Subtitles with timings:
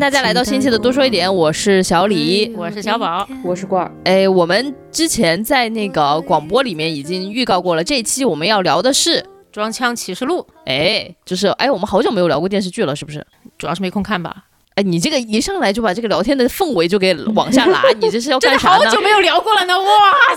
[0.00, 3.92] 大家来到新期的多说一点，我是小李，我是小宝，我是罐儿。
[4.04, 9.20] 哎，我们之前在那个广播里面已经预告过了，这一期我们要聊的是
[9.52, 10.38] 《装腔启示录》。
[10.64, 13.22] 哎，就是哎，我们好久没有聊过电视剧了，是不是？
[13.58, 14.44] 主要是没空看吧。
[14.76, 18.86] 哎，你这个一上来就把这个聊天的氛围就给往下拉， 你这是要干啥呢？
[18.86, 19.86] 好久没有聊过了呢，哇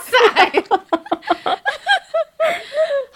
[0.04, 0.64] 塞，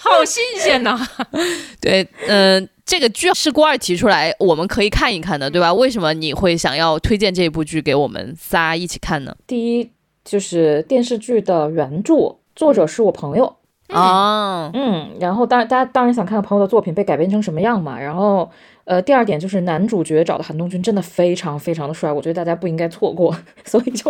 [0.09, 0.99] 好新鲜呐！
[1.81, 2.69] 对，嗯。
[2.89, 5.73] 这个剧是郭二提出来，我们可以看一看的，对吧？
[5.73, 9.35] 为什么你会想要推荐这部剧给我们仨一起看呢？
[9.45, 9.91] 第一
[10.23, 13.57] 就是电视剧的原著作者是我朋友
[13.89, 17.99] 啊，嗯，然后当然大家当然想看看朋友的作品被改编成什么样嘛。
[17.99, 18.49] 然后
[18.85, 23.35] 呃，第二点就是男主角找的韩东君真的非常非常的帅，我觉得大家不应该错过，
[23.65, 24.09] 所以就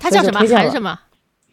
[0.00, 0.98] 他叫什么韩什么？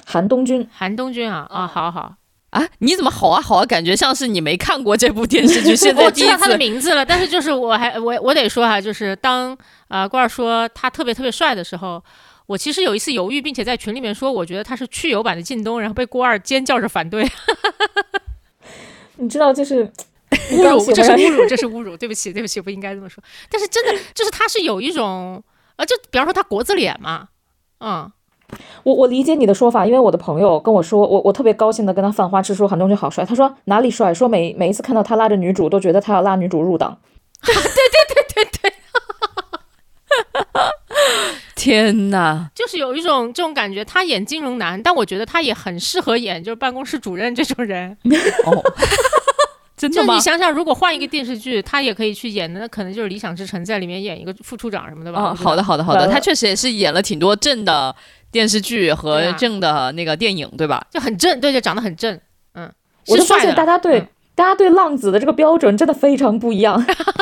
[0.04, 2.16] 韩东君，韩东君啊啊，好好。
[2.58, 3.66] 啊，你怎么好啊好啊？
[3.66, 5.76] 感觉像是你没看过这部电视剧。
[5.78, 12.04] 现在我知道他的名字了，但是就是我还我我得说哈，就是当啊罐儿说他特别特别帅的时候，
[12.48, 17.30] 我其实有一次犹豫，并且在群里面说，我觉得他是去油版的靳东，然后被郭二尖叫着反对。
[19.18, 19.92] 你知道，就是
[20.52, 21.96] 侮辱，这是侮辱，这是侮辱。
[21.98, 23.24] 对不起，对不起，不应该这么说。
[23.50, 25.44] 但是真的，就是他是有一种
[25.76, 27.30] 啊，就比方说他国字脸嘛，
[27.80, 28.12] 嗯。
[28.84, 33.26] 我我理解你的说法，因为我的朋友跟我说，我我特别高兴的跟他犯花痴说韩东君好帅。
[33.26, 34.14] 他说哪里帅？
[34.14, 36.98] 说每每一次看到他拉着女主，都觉得他要拉女主入党。
[37.44, 38.74] 对对对对对，
[41.56, 43.84] 天哪，就是有一种这种感觉。
[43.84, 47.98] 他演金融男，但我觉得他也很适合演就是办公室主任这种人。
[48.46, 48.64] 哦，
[49.78, 50.08] 真的吗？
[50.08, 55.22] 就你想想，如果换一个电视剧，他也可以去演的，那可能就是《理想之城》在里面演一个副处长什么的吧。
[55.22, 57.96] 哦，好的好的好的，他确实也是演了挺多正的。
[58.30, 60.86] 电视剧和正的那个电影，对吧？
[60.92, 62.20] 就很正，对，就长得很正。
[62.56, 62.70] 嗯，
[63.08, 64.06] 我就发现大家对
[64.36, 66.78] 大家对浪子的这个标准真的非常不一样。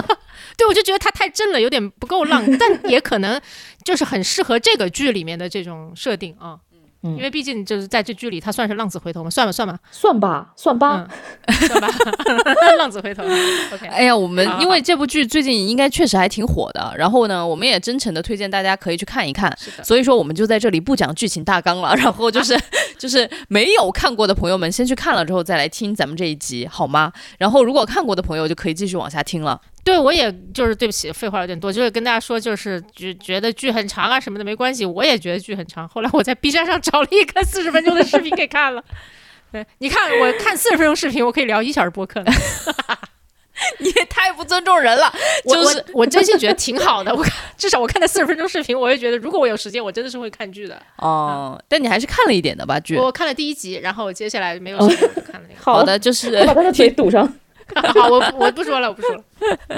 [0.57, 3.39] 对，我就觉得他太正了，有点不够浪，但也可能
[3.83, 6.57] 就是很适合这个剧里面的这种设定啊。
[7.15, 11.07] 因为毕竟就是在这剧里，他算是浪子回头嘛，算吧算吧，算吧算吧，
[11.67, 11.87] 算吧，
[12.77, 13.23] 浪子回头。
[13.73, 19.55] OK，哎呀，我们因为这部剧最近应该确实还挺火的，然后呢，我们也真诚的推荐大家可以去看一看。
[19.83, 22.59] 所以说我们就在这里不讲剧情大纲了，然后就是
[22.97, 27.11] 就是没有看过的朋友们先去看了之后再来听咱们这一集好吗？
[27.37, 29.61] 然后如果看过的朋友就可以继续往下听了。
[29.85, 35.87] 对，我也就是对不起，废话有点多，就是跟大家说，就是觉觉得剧很长啊什么的没关系，我也觉得剧很长。
[35.87, 38.83] 后来我在 B 站上找了一个四十分钟的视频给看了。
[39.51, 42.25] 对，你看我看四十分钟视频，我可以聊一小时播客了。
[43.79, 45.13] 你也太不尊重人了。
[45.45, 50.81] 我我 我真心觉得挺好的，我看至少我看了四十分钟视频，我也觉得如果我有时间，我真的是会看剧的。
[50.97, 52.79] 哦，但你还是看了一点的吧？
[52.79, 55.61] 剧我看了第一集，然后接下来没有时间就看了那个。
[55.61, 57.31] 好的，就是把他的腿堵上。
[57.95, 59.23] 好，我我不说了，我不说了。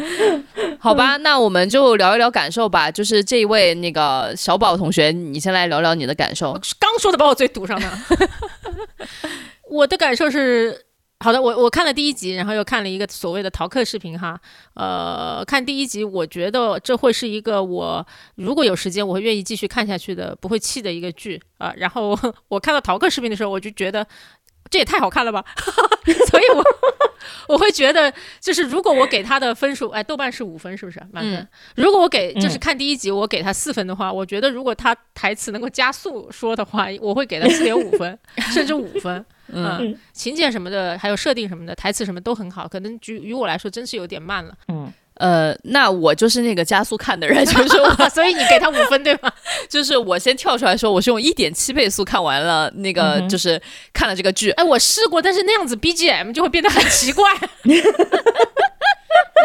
[0.78, 2.92] 好吧，那我们就聊一聊感受吧。
[2.92, 6.52] 就是这一位那个小宝同学，你先来聊聊你的感受。
[6.80, 8.00] 刚说的把我嘴堵上了。
[9.70, 10.86] 我的感受是
[11.20, 14.40] 好的，我我看了第一集，然后又看了一个所谓的逃课视频哈。
[14.76, 18.06] 呃，看第一集，我觉得这会是一个我
[18.36, 21.74] 如果有时间我会愿意继续看下去的，不会气的一个剧啊。
[21.78, 22.18] 然后
[22.50, 24.06] 我看到逃课视频的时候，我就觉得。
[24.70, 25.44] 这也太好看了吧！
[26.30, 26.64] 所以，我
[27.48, 31.48] 我会觉得，就是如果我给他的分数，哎，豆瓣是五分，是不是满分？
[31.76, 38.18] 如果我给就是看第一集，我给他四分的话，我觉得如果他台词能够加速说的话，我会给他四点五分，
[38.54, 39.26] 甚至五分。
[39.50, 44.54] 嗯，情节什么的，还有设定什么的，台词什么都很好，可能于于我来说，真是有点慢了。
[44.68, 44.92] 嗯。
[45.20, 49.32] 呃，那我就是那个加速看的人， 就是我，所以你给他五分对吗？
[49.70, 53.62] 就是我先跳出来说，我是用一点七倍速看完了那个，就是
[53.94, 54.52] 看了这个剧。
[54.52, 57.24] 哎，我试过，但是那样子 BGM 就会变得很奇怪。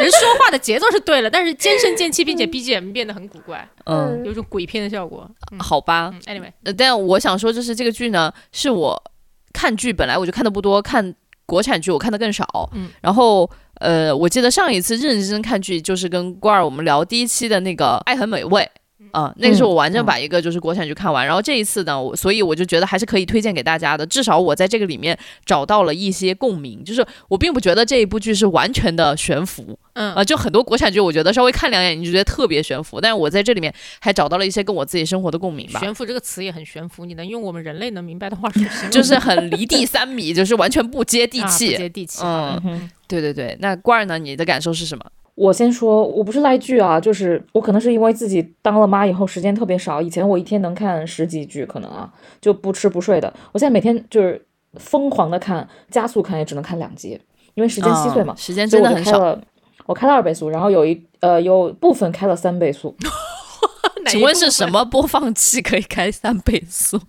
[0.01, 5.31] 人说话的节奏是对了，但是渐声渐气，并且 BGM 变得很古怪，嗯，有种鬼片的效果。
[5.59, 9.01] 好吧，Anyway，但我想说，就是这个剧呢，是我
[9.53, 11.15] 看剧本来我就看的不多，看
[11.47, 13.50] 国产剧我看的更少，嗯，然后。
[13.81, 18.62] 呃，我记得上一次认认真真看剧，就是跟瓜儿我们聊第一期的那个《爱很美味》。
[19.11, 35.81] 啊，那个是我完整把一个就是国产剧看完，然后这一次呢，我所以我就觉得还是可以推荐给大家的，至少我在这个里面找到了一些共鸣，就是我并不觉得这一部剧是完全的悬浮，嗯啊，就很多国产剧我觉得稍微看两眼你就觉得特别悬浮，但是我在这里面还找到了一些跟我自己生活的共鸣吧。
[35.81, 42.23] 悬浮这个词也很悬浮，你能用我们人类能明白的话说，就是很离地三米，就是完全不接地气，不接地气。
[42.25, 44.19] 嗯，对对对，那罐儿呢？
[44.19, 45.05] 你的感受是什么？
[45.34, 53.32] 我先说，我不是赖剧啊，就是我可能是因为自己当了妈以后时间特别少，以前我一天能看十几剧，可能啊就不吃不睡的。
[53.52, 54.44] 我现在每天就是
[54.75, 57.19] 疯狂的看，加速看也只能看两集，
[57.55, 59.38] 因为时间稀碎嘛，时间真的很少。
[59.87, 62.94] 我开了二倍速，然后有一呃有部分开了三倍速。
[64.06, 67.00] 请问是什么播放器可以开三倍速？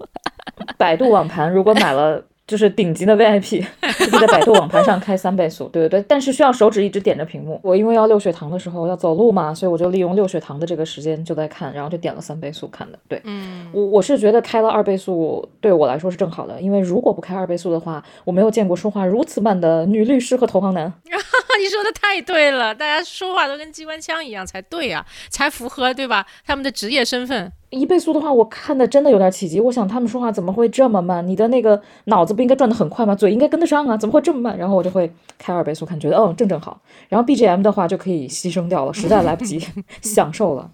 [0.77, 2.23] 百度网盘如果买了。
[2.53, 7.59] 就是顶级的 VIP，可以在百度网盘上开三倍速，对对对，但是需要手指一直点着屏幕。
[7.63, 12.99] 我因为要六血糖的时候要走路嘛，所以我就利用六血糖的这个时间就在看，然后就点了三倍速看的。
[13.07, 20.93] 对，嗯，我我是觉得开了二倍速对我来说是正好的，因为如果不开二倍速的话，我没有见过说话如此慢的女律师和投行男。
[21.59, 26.23] 你说的太对了，大家说话都跟机关枪一样才对呀，才符合对吧？
[26.45, 27.51] 他们的职业身份。
[27.73, 29.59] 一倍速的话，我看的真的有点起急。
[29.59, 31.25] 我想他们说话怎么会这么慢？
[31.27, 33.15] 你的那个脑子不应该转得很快吗？
[33.15, 34.57] 嘴应该跟得上啊，怎么会这么慢？
[34.57, 36.79] 然后我就会开二倍速看，觉得嗯正正好。
[37.09, 39.59] 然后 BGM 的话就可以牺牲掉了，实在来不及
[40.01, 40.69] 享受了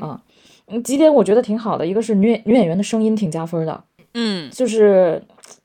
[0.00, 0.20] 啊。
[0.82, 3.84] 几点我觉得挺好的，一个是女女演员的声音挺加分的，
[4.14, 5.22] 嗯，就是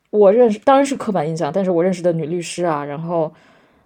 [0.09, 3.31] 我认识当然是刻板印象，但是我认识的女律师啊，然后。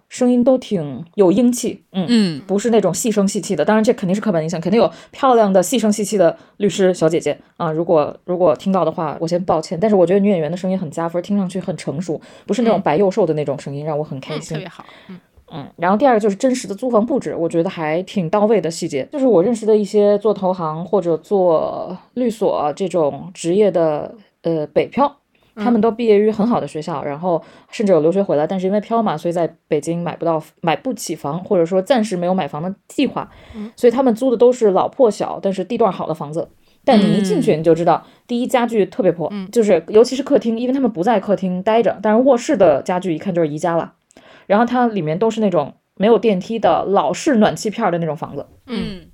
[0.08, 3.64] 声音都挺有英气，嗯嗯，不是那种细声细气的。
[3.64, 7.70] 当然，这肯定是刻板印象，肯定有漂亮的细声细气的律师小姐姐啊。
[7.70, 9.78] 如果如果听到的话，我先抱歉。
[9.78, 14.56] 但是我觉得女演员的声音很加分，听上去很成熟，不是那种白幼瘦的那种声音，让我很开心。
[14.56, 15.20] 特别好，嗯
[15.52, 15.66] 嗯。
[15.76, 19.06] 然后第二个就是真实的租房布置，我觉得还挺到位的细节。
[19.12, 25.16] 就是我认识的一些做投行或者做律所这种职业的呃北漂。
[25.58, 33.28] 他们都毕业于很好的学校，然后甚至有留学回来，但是因为漂嘛，所以在北京买不到、买不起房，或者说暂时没有买房的计划，
[33.76, 36.48] 所以他们租的都是老破小，但是地段好的房子。
[36.84, 43.92] 但你一进去你就知道，第一家具特别破，就是尤其是客厅，因为他们不在客厅待着，但是卧室的家具一看就是宜家了。
[44.46, 49.07] 然后它里面都是那种没有电梯的老式暖气片的那种房子，嗯，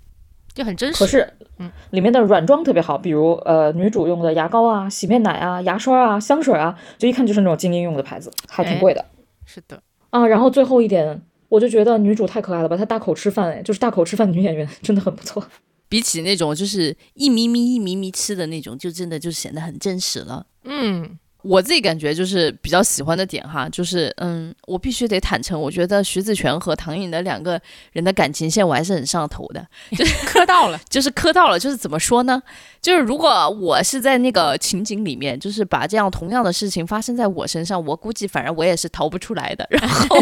[0.55, 0.99] 就很真实。
[0.99, 1.31] 可是。
[1.61, 9.05] 嗯，里面的软装特别好，比如呃女主用的牙膏啊、洗面奶啊、牙刷啊、香水啊，就一看就是那种精英用的牌子，还挺贵的。
[9.47, 9.81] 是的
[10.11, 15.47] 啊，然后最后一点，我就觉得女主太可爱了吧，她大口吃饭，哎，就是大口吃饭女演员真的很不错。
[15.89, 20.47] 比起那种就是一咪咪一咪咪吃的那种，就真的就显得很真实了。
[20.65, 21.17] 嗯。
[21.45, 27.61] 我自己感觉就是比较喜欢的点哈，就是嗯，我必须得坦诚，我觉得徐子泉和唐颖的两个
[27.93, 29.65] 人的感情线我还是很上头的，
[29.95, 32.43] 就是磕到了， 就是磕到了，就是怎么说呢？
[32.81, 39.67] 就是如果我是在那个情景里面，就是把这样同样的事情发生在我身上，我估计反正我也是逃不出来的。
[39.71, 40.17] 然后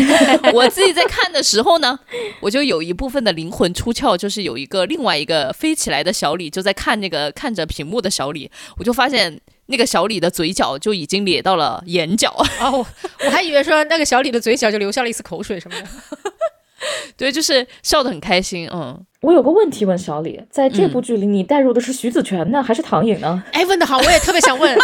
[0.52, 1.98] 我自己在看的时候呢，
[2.40, 9.40] 我就有一部分的灵魂出窍，就是有一个另外一个飞起来的小李就在看那个看着屏幕的小李，我就发现。
[9.66, 12.84] 那个小李的嘴角就已经咧到了眼角哦，
[13.24, 15.86] 我还以为说那个小李的嘴角就流下了一丝口水什么的。
[17.16, 18.68] 对，就是笑得很开心。
[18.72, 23.40] 嗯，我有个问题问小李，在这部剧里，你带入的是徐子泉呢，还是唐颖呢？
[23.52, 24.76] 哎，问的好，我也特别想问。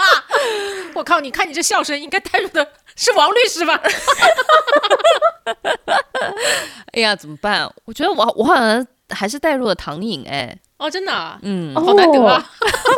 [0.94, 3.80] 我靠，你看你这笑声，应该带入的是王律师吧？
[6.92, 7.72] 哎呀，怎么办？
[7.86, 10.58] 我觉得我我好像还是带入了唐颖，哎。
[10.76, 12.38] 哦，真的，嗯，好难得啊，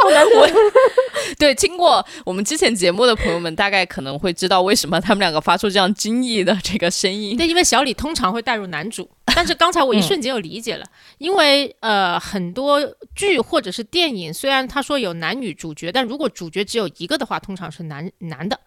[0.03, 0.51] 好难得。
[1.39, 7.37] 对，听过我们之前节目的朋友们，大概可能会知道为什么他们两个发出这样惊异的这个声音。
[7.37, 10.87] 对，因为小李通常会带入男主， 但是刚才我一瞬间又理解了，
[11.19, 12.81] 因为呃，很多
[13.15, 18.59] 剧或者是电影，虽然他说有男女主角，但如果主角只有一个的话，通常是男男的。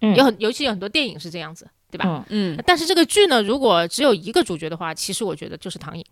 [0.00, 2.24] 嗯，有很，尤其有很多电影是这样子，对吧？
[2.28, 2.56] 嗯。
[2.64, 6.04] 但是这个剧呢，如果只有一个主角的话，其实我觉得就是唐颖。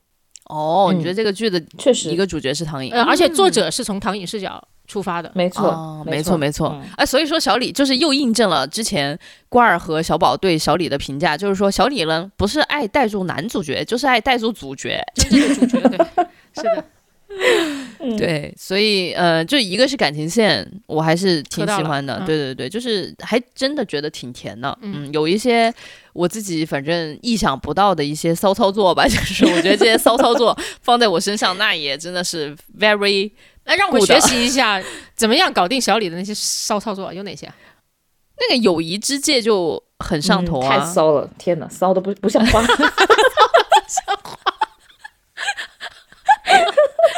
[0.51, 2.11] 哦，你觉得这个剧的确实。
[2.11, 6.77] 一个主角是唐颖，而且作者是从唐颖视角出发的，没错，没错，没错。
[6.97, 9.17] 哎，所以说小李就是又印证了之前
[9.49, 16.27] 关儿和小宝对小李的评价，就是说小李呢不是爱带入男主角，就是爱带入主角，真正的主角，对，
[16.57, 16.85] 是的。
[18.19, 22.21] 对，所以呃，就一个是感情线，我还是挺喜欢的。
[22.27, 24.77] 对对对，就是还真的觉得挺甜的。
[24.83, 25.73] 嗯，有一些
[26.13, 33.31] 我自己反正意想不到的一些骚操作吧， 就是我觉得这些骚操作放在我身上，那也真的是 very。
[33.65, 34.83] 那让我学习一下，
[35.15, 37.47] 怎么样搞定小李的那些骚操作有哪些？
[38.41, 40.79] 那个友谊之戒就很上头啊！
[40.79, 42.65] 太骚了，天哪，骚的不不像话。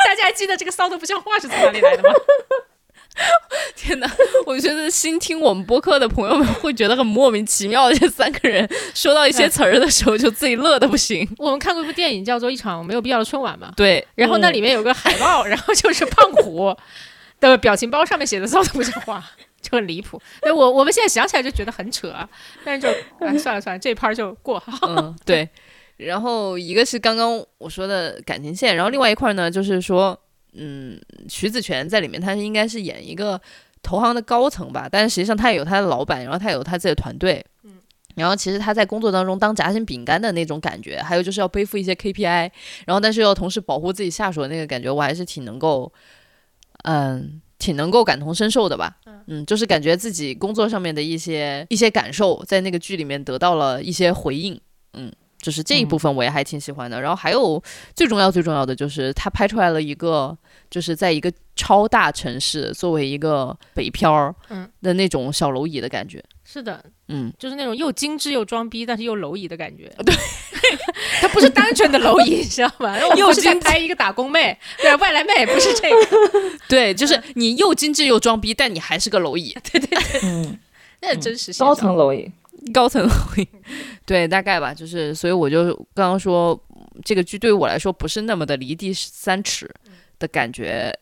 [0.04, 2.15] 大家还记得这个骚的不像话是从哪里来的吗？
[3.77, 4.11] 天哪，
[4.47, 7.93] 我觉得新听我们播客的朋友们会觉得很莫名其妙。
[7.93, 11.29] 这三个人说到一些词儿的时候，就自己乐的不行。
[11.37, 13.71] 我们看过一部电影叫做《一场没有必要的春晚》嘛？
[13.77, 14.07] 对。
[14.15, 16.75] 然后那里面有个海报，然后就是胖虎
[17.39, 19.23] 的表情包，上面写的“骚的不像话”，
[19.61, 20.19] 就很离谱。
[20.41, 22.11] 对我我们现在想起来就觉得很扯，
[22.65, 22.89] 但是就
[23.21, 24.62] 哎算了算了，这一拍就过。
[24.89, 25.47] 嗯，对。
[25.97, 30.19] 然后一个是刚刚我说的感情线，然后另外一块呢，就是说，
[30.55, 33.41] 嗯，徐子泉在里面，他是应该是演一个
[33.83, 37.79] 投行的高层吧，但是实际上他也有他的老板，然后他也有他自己的团队，嗯，
[38.17, 42.51] 然后其实他在工作当中当夹心饼干的那种感觉，还有就是要背负一些 KPI，
[42.87, 45.93] 然后但是又同时保护自己下属的那个感觉，我还是挺能够，
[46.85, 48.97] 嗯，挺能够感同身受的吧。
[49.29, 54.61] 嗯，就是感觉自己工作上面的一些一些感受，在那个剧里面得到了一些回应。
[54.95, 56.99] 嗯，就是这一部分我也还挺喜欢的。
[57.01, 57.63] 然后还有
[57.95, 60.35] 最重要最重要的就是他拍出来了一个，
[60.71, 66.25] 就是在一个超大城市作为一个北漂儿，嗯的那种小蝼蚁的感觉。
[66.45, 69.91] 是的，嗯，就是那种又精致又装逼，但是又蝼蚁的感觉。
[70.05, 70.15] 对，
[71.21, 72.99] 他不是单纯的蝼蚁，你知道吗？
[73.17, 75.97] 又不是在拍一个打工妹，对，外来妹不是这个。
[76.69, 80.59] 对，就是你又精致又装逼，但你还是个蝼蚁，对对对，嗯，
[81.01, 82.31] 那真实现高层蝼蚁。
[82.73, 83.49] 高层蝼蚁。
[84.07, 86.59] 对，大概吧，就是所以我就刚刚说
[87.04, 89.69] 这个剧对于我来说不是那么的离地三尺
[90.19, 90.92] 的感觉，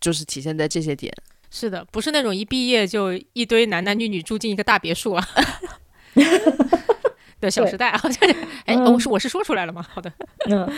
[0.00, 1.12] 就是体现在这些点。
[1.50, 5.28] 是的，不是那种一毕业就一堆男男女女住进一个大别墅啊。
[7.40, 8.36] 对，《小时代》好像是，
[8.66, 9.82] 哎，嗯我是我是说出来了吗？
[9.94, 10.12] 好的，
[10.50, 10.68] 嗯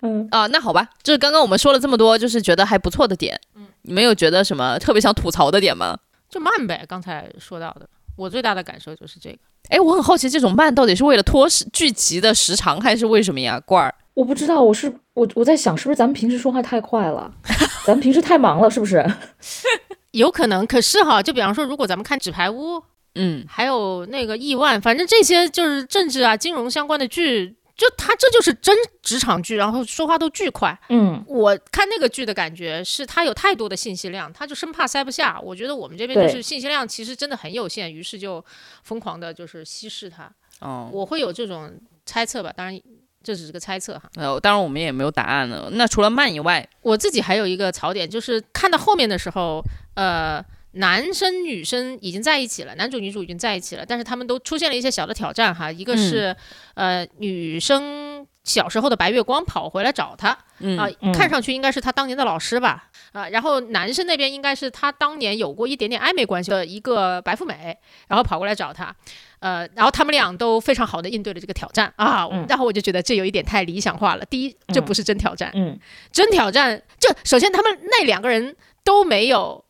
[0.00, 5.96] 嗯，啊， 那好吧，就是刚刚我们说了这么多，就是觉得还不错的点，嗯，你们有觉得什么特别想吐槽的点吗？
[6.28, 6.84] 就慢呗。
[6.88, 9.38] 刚才说到的，我最大的感受就是这个。
[9.70, 13.58] 哎，我很好奇，这种慢到底是为了拖时剧集的时长，还是为什么呀？
[13.60, 17.32] 罐儿，我不知道，我是我我在想，是不是咱们平时说话太快了？
[17.86, 19.04] 咱们平时太忙了，是不是？
[20.12, 22.76] 有可能，可是哈，就比方说，如果咱们看《纸牌屋》，
[23.16, 30.78] 嗯，还有那个亿万，反正这些就是政治啊、金融相关的剧，就他这就是真职场剧，然后说话都巨快。
[30.90, 35.40] 嗯我看那个剧的感觉是，他有太多的信息量，他就生怕塞不下。
[35.40, 38.44] 我觉得我们这边就是信息量其实真的很有限，于是就
[38.84, 40.30] 疯狂的就是稀释它。
[40.60, 41.72] 哦，我会有这种
[42.06, 42.80] 猜测吧，当然
[43.24, 44.08] 这只是个猜测哈。
[44.14, 45.68] 呃，当然我们也没有答案了。
[45.72, 49.60] 那除了慢以外，我自己还有一个槽点，就是看到后面的时候，
[49.94, 55.70] 呃，男生女生已经在一起了，男主女主已经在一起了，但是他们都出现了一些小的挑战哈。
[55.70, 56.34] 一个是、
[56.74, 67.76] 呃女生小时候的白月光跑回来找他，嗯啊、嗯看上去应该是他当年的老师吧，啊、然后男生那边应该是他当年有过一点点暧昧关系的一个白富美，
[68.08, 68.94] 然后跑过来找他，
[69.38, 74.24] 呃，然后他们俩都非常好的应对了这个挑战啊，嗯然后我就觉得这有一点太理想化了。
[74.26, 75.78] 第一，这不是真挑战，嗯
[76.12, 78.54] 真挑战，就首先他们那两个人
[78.84, 79.64] 都没有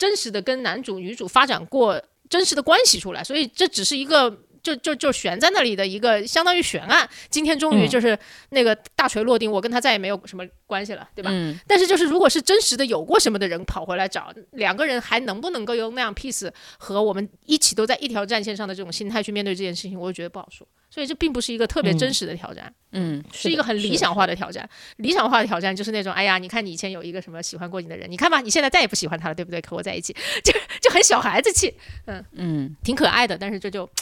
[0.00, 7.08] 真实的跟男主女主发展过真实的关系出来，所以这只是一个就就就悬在那里的一个相当于悬案。
[7.28, 8.18] 今天终于嗯就是
[8.50, 11.30] 那个大锤落定，我跟他再也没有什么关系了，对吧？
[11.32, 20.66] 嗯但是就是如果是真实的有过什么的人跑回来找两个人，还能不能够用那样 peace 和我们一起都在一条战线上的这种心态去面对这件事情，我就觉得不好说。
[20.92, 22.72] 所以这并不是一个特别真实的挑战。
[22.92, 24.68] 嗯是一个很理想化的挑战。
[24.96, 29.60] 理想化的挑战就是那种，哎呀，你看你以前有一个什么喜欢过你的人，你看吧，你现在再也不喜欢他了，对不对？
[29.60, 30.12] 和我在一起，
[30.42, 31.72] 就就很小孩子气，
[32.06, 33.92] 嗯嗯挺可爱的，但是这就，对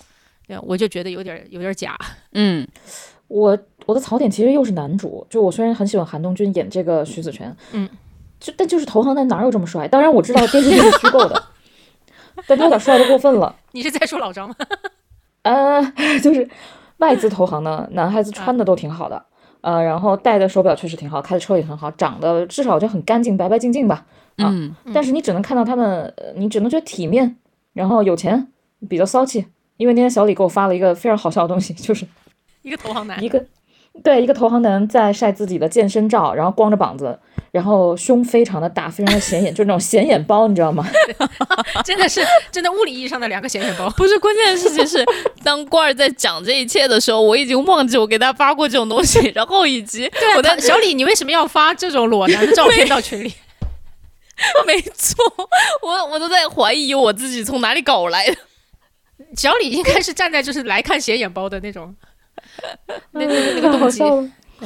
[0.63, 1.97] 我就觉得有点有点假。
[2.33, 2.67] 嗯
[3.29, 7.87] 我我的槽点其实又是男主，就我虽然很喜欢韩东君演这个徐子泉，嗯，
[8.41, 9.87] 就但就是投行男哪有这么帅？
[9.87, 11.43] 当然我知道电视剧是虚构的，
[12.49, 13.55] 但他有点帅的过分了。
[13.73, 14.55] 你是在说老张吗？
[15.43, 15.83] 呃，
[16.23, 16.49] 就是
[16.99, 19.23] 外资投行的男孩子穿的都挺好的，
[19.61, 24.07] 呃，然后戴的手表确实挺好，开的车也很好，长得至少就很干净，白白净净吧。
[24.37, 27.37] 啊嗯但是你只能看到他们，呃你只能觉得体面，
[27.75, 28.49] 然后有钱，
[28.89, 29.47] 比较骚气。
[29.79, 32.07] 因为那天小李给我发了一个非常好笑的东西，就是
[32.63, 33.43] 一个投行男一，个
[34.05, 37.19] 对一个投行男在晒自己的健身照，然后光着膀子，
[37.51, 40.87] 然后胸非常的大，非常的显眼，就是那种显眼包，你知道吗？
[41.85, 42.21] 真的是
[42.53, 43.89] 真的物理意义上的两个显眼包。
[43.91, 45.05] 不是，关键的事情是，
[45.43, 53.33] 当罐儿在讲这一切的时候，我已经忘记我给他发过这种东西，然后以及我在他小李，你为什么要发这种裸男的照片到群里？
[54.67, 55.17] 没错，
[55.83, 58.37] 我我都在怀疑我自己从哪里搞来的。
[59.37, 61.95] 小李应该是站在就是来看显眼包的那种，
[63.13, 64.03] 那那那个动机。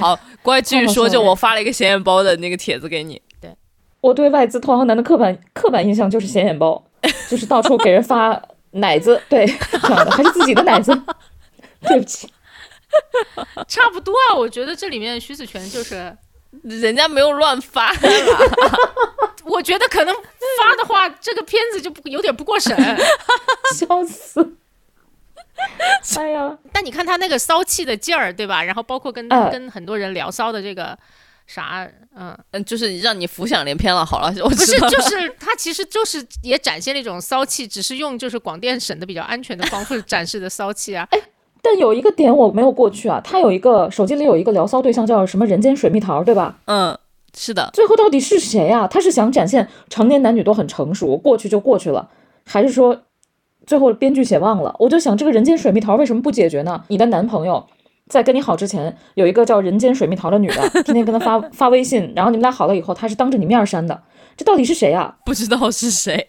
[0.00, 3.20] 好，乖，继续说，就我发了一个显眼包的那个帖子给你。
[3.40, 3.54] 对。
[4.00, 6.82] 我对外资投行男的刻板刻板印象就是显眼包，
[7.28, 8.40] 就是到处给人发
[8.70, 10.92] 奶子，对，这样的，还是自己的奶子。
[11.82, 12.28] 对不起，
[13.66, 16.16] 差不多啊，我觉得这里面徐子泉就是，
[16.62, 17.98] 人家没有乱发啦，
[19.44, 22.76] 我觉得可能发的话，这个片子就不有点不过审。
[23.74, 24.56] 笑死！
[26.18, 28.62] 哎呀，但你看他那个骚气的劲儿，对吧？
[28.62, 30.98] 然后包括跟、哎跟很多人聊骚的这个
[31.46, 34.04] 啥，嗯，嗯，就是让你浮想联翩了。
[34.04, 41.06] 好了，我不是，就是他其实就是也展现了一种骚气，只是用就是广电省的比较安全的方式展示的骚气啊。
[41.10, 41.20] 哎
[41.64, 46.56] 但有一个点我没有过去啊，他有一个手机里有一个聊骚对象叫什么“人间水蜜桃”，对吧？
[46.64, 46.98] 嗯，
[47.36, 48.86] 是的，最后到底是谁啊？
[48.86, 52.08] 他是想展现成年男女都很成熟，过去就过去了，
[52.44, 53.02] 还是说
[53.66, 56.84] 最后编剧写忘了，我就想这个人间水蜜桃为什么不解决呢？
[56.88, 57.66] 你的男朋友
[58.08, 64.02] 在跟你好之前，有一个叫人间水蜜桃的女的， 天天跟他发发微信，然后你们俩好了以后，他是当着你面删的，
[64.36, 65.14] 这到底是谁啊？
[65.24, 66.28] 不知道是谁，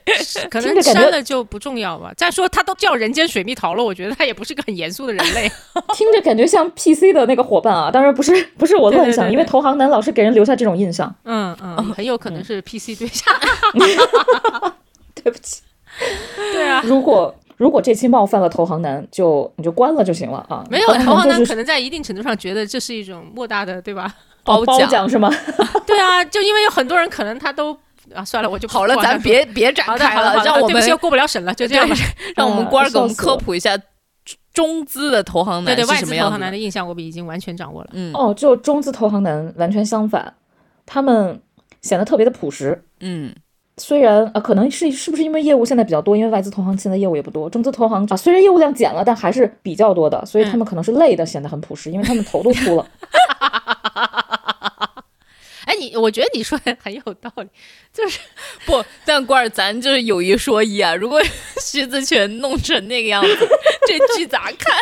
[0.50, 2.12] 可能删了就不重要吧。
[2.17, 5.51] 再说他都叫人间水蜜桃了，我觉得他也不是个很严肃的人类，
[5.95, 7.89] 听着感觉像 PC 的那个伙伴啊。
[7.91, 11.13] 当然不是，不是我乱想，因为投行男老是给人留下这种印象。
[11.24, 13.33] 嗯嗯，很有可能是 PC 对象。
[15.15, 15.62] 对不起。
[16.51, 20.63] 对啊，如果如果这期冒犯了投行男，就你就关了就行了啊。
[20.69, 24.13] 没有投行男可能在一定程度上觉得这是一种莫大的，对吧？
[24.43, 25.31] 褒奖是吗？
[25.88, 27.77] 对啊，就因为有很多人可能他都
[28.13, 31.96] 啊，算了，我就好了，咱别别展开了，让我们又过不了审了，就这样吧。
[32.36, 33.77] 让我们官儿给我们科普一下
[34.53, 37.89] 中资的投行男对对外资投行男的印象，我们已经完全掌握了。
[37.93, 40.34] 嗯哦，就中资投行男完全相反，
[40.86, 41.41] 他们
[41.82, 42.84] 显得特别的朴实。
[43.00, 43.34] 嗯。
[43.77, 52.86] 虽然啊，可能是是不是因为业务现在比较多，因为外资投行现在业务也不多，中资投行啊，虽然业务量减了，但还是比较多的，所以他们可能是累的，显得很朴实，因为他们头都秃了。
[55.65, 57.48] 哎，你我觉得你说的很有道理，
[57.93, 58.20] 就是
[58.65, 61.22] 不，但官儿咱就是有一说一啊，如果
[61.62, 63.50] 徐子泉弄成那个样子，
[63.88, 64.77] 这剧咋看？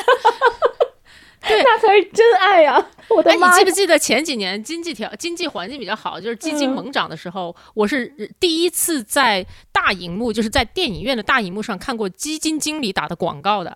[1.48, 2.88] 对， 那才是真爱呀！
[3.10, 3.52] 我的妈！
[3.52, 8.08] 你记不记得前几年经济条经济环境比较好，就是基金猛涨的时候，我是
[8.40, 13.76] 第一次在大荧幕，就是在电影院的大荧幕上看过基金经理打的广告的，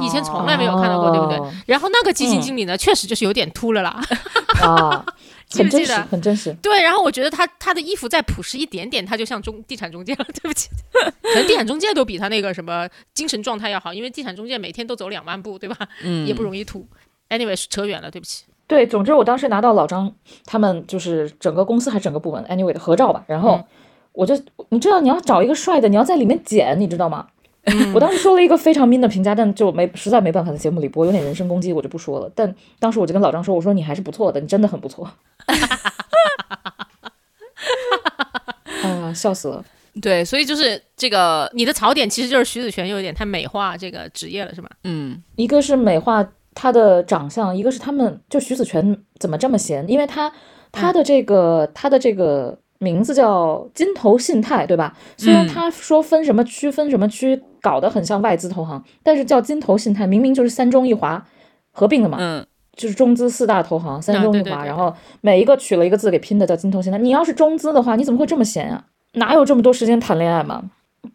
[0.00, 1.38] 以前从来没有看到过，对不对？
[1.66, 4.00] 然后那个基金经理呢，确实就是有点秃了啦。
[4.62, 5.04] 啊，
[5.52, 6.02] 记不记得？
[6.10, 6.52] 很真实。
[6.62, 10.24] 对，然后我觉得他他的衣服再朴实一点点，他就像中地产中介了。
[10.32, 10.68] 对不起，
[11.22, 15.76] 可能地产中介都比他那个什么精神状态要好，因为地产中介每天都走两万步，对吧？
[16.02, 16.86] 嗯，也不容易吐。
[17.28, 18.44] Anyway，扯远了，对不起。
[18.66, 20.14] 对，总之我当时拿到老张
[20.46, 23.62] 他们就是整个公司还整个部门 Anyway 的合照吧，然后
[24.12, 24.34] 我就
[24.70, 27.28] 你知道你要找一个帅的，你要在里面剪，你知道吗？
[27.94, 32.30] 我当时说了一个非常 mean 的评价，但就没实在没办法在节目里播，有点人身攻击，我就不说了。
[32.34, 35.08] 但当时我就跟老张说，我说你还是不错的，你真的很不错。
[38.82, 39.64] 哎呀，笑死了。
[40.00, 44.68] 对，所以就是这个你的槽点其实就是徐子泉有点太美化这个职业了，是吗？
[44.84, 46.26] 嗯，一个是美化。
[46.54, 49.88] 他的长相，一个是他们就徐子泉怎么这么闲？
[49.88, 50.30] 因为他
[50.70, 54.94] 他的这个他的这个名字叫金投信泰，对吧？
[55.16, 61.24] 虽然他说分什么区分什么区，搞得很像外资投行，但是叫金投信泰，明明就是三中一华
[61.70, 62.44] 合并的嘛，嗯，
[62.76, 66.98] 就是中资四大投行三中一华，然后每一个取了一个字给拼的叫金投信泰。
[66.98, 68.84] 你要是中资的话，你怎么会这么闲啊？
[69.14, 70.64] 哪有这么多时间谈恋爱嘛？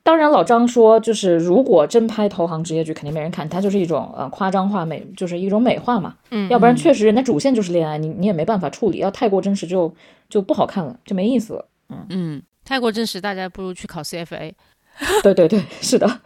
[0.03, 6.13] 当然，老张说，就是如果真拍投行职业剧，肯定没人看，它就是一种呃夸张化美，就是一种美化嘛。
[6.29, 9.93] 嗯，要不然确实人家主线就是恋爱，你你也没办法处理，要太过真实就
[10.29, 11.69] 就不好看了，就没意思了。
[11.89, 14.53] 嗯嗯，太过真实，大家不如去考 CFA。
[15.23, 16.21] 对对对，是的。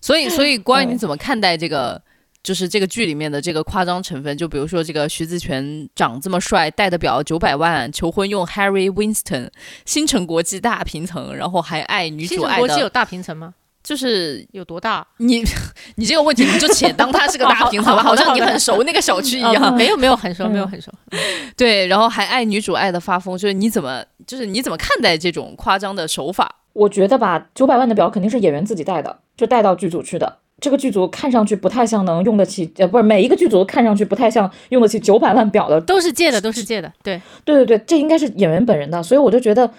[0.00, 2.02] 所以所以， 关于你怎么看待这个？
[2.42, 9.50] 就是这个剧里面的这个夸张成分，就比如说这个徐子泉长这么帅，戴的表九百万，求婚用 Harry Winston，
[9.84, 12.64] 新城国际大平层，然后还爱女主爱的。
[12.64, 13.54] 国际有大平层吗？
[13.86, 15.06] 就是有多大？
[15.18, 15.44] 你
[15.94, 19.72] 你这个问题你就且当它是个大平层吧， 好像你很熟那个小区一样。
[19.76, 20.90] 没有没有 很熟，没有很熟。
[21.56, 26.52] 对，然后还爱女主爱的发疯，就是你怎么就是你怎么看待这种夸张的手法？
[26.72, 30.38] 我觉得吧，九百万的表肯定是演员自己带的，就带到剧组去的。
[30.60, 36.90] 这个剧组看上去不太像能用得起，呃，不是每一个剧组看上去不太像用得起九百万表的，都是借的，都是借的。
[37.04, 39.70] 对，对对对，这应该是演员本人的，所以我就觉得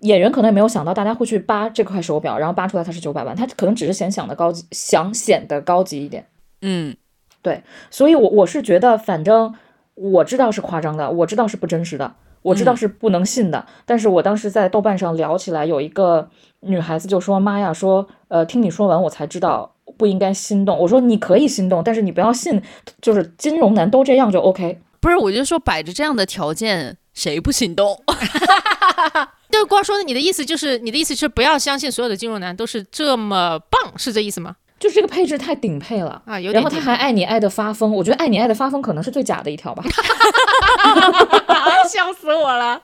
[0.00, 6.26] 演员可能也没有想到大家会去扒这块手表，然后扒出来它是九百万，他可能只是想想的高级，想显得高级一点。
[6.62, 6.96] 嗯，
[7.42, 9.54] 对，所以我我是觉得，反正
[9.94, 16.28] 我知道是夸张的，我知道是不真实的，我知道是不能信的，但是我当时在豆瓣上聊起来，有一个
[16.60, 20.76] 女孩子就说：“妈呀，说呃，听你说完我才知道。”不应该心动。
[20.76, 22.60] 我说你可以心动，但是你不要信，
[23.00, 24.80] 就是金融男都这样就 OK。
[24.98, 28.02] 不是，我就说摆着这样的条件，谁不心动？
[29.50, 34.56] 就光说的，你的意思就是，你的意思是不要相信所有的金融男都是这么棒，是这意思吗？
[34.80, 36.38] 就是这个配置太顶配了啊！
[36.38, 36.60] 有点。
[36.60, 39.84] 然后他还爱你爱的发疯，我觉得爱你爱的发疯可能是最假的一条吧。
[41.88, 42.80] 笑死我了！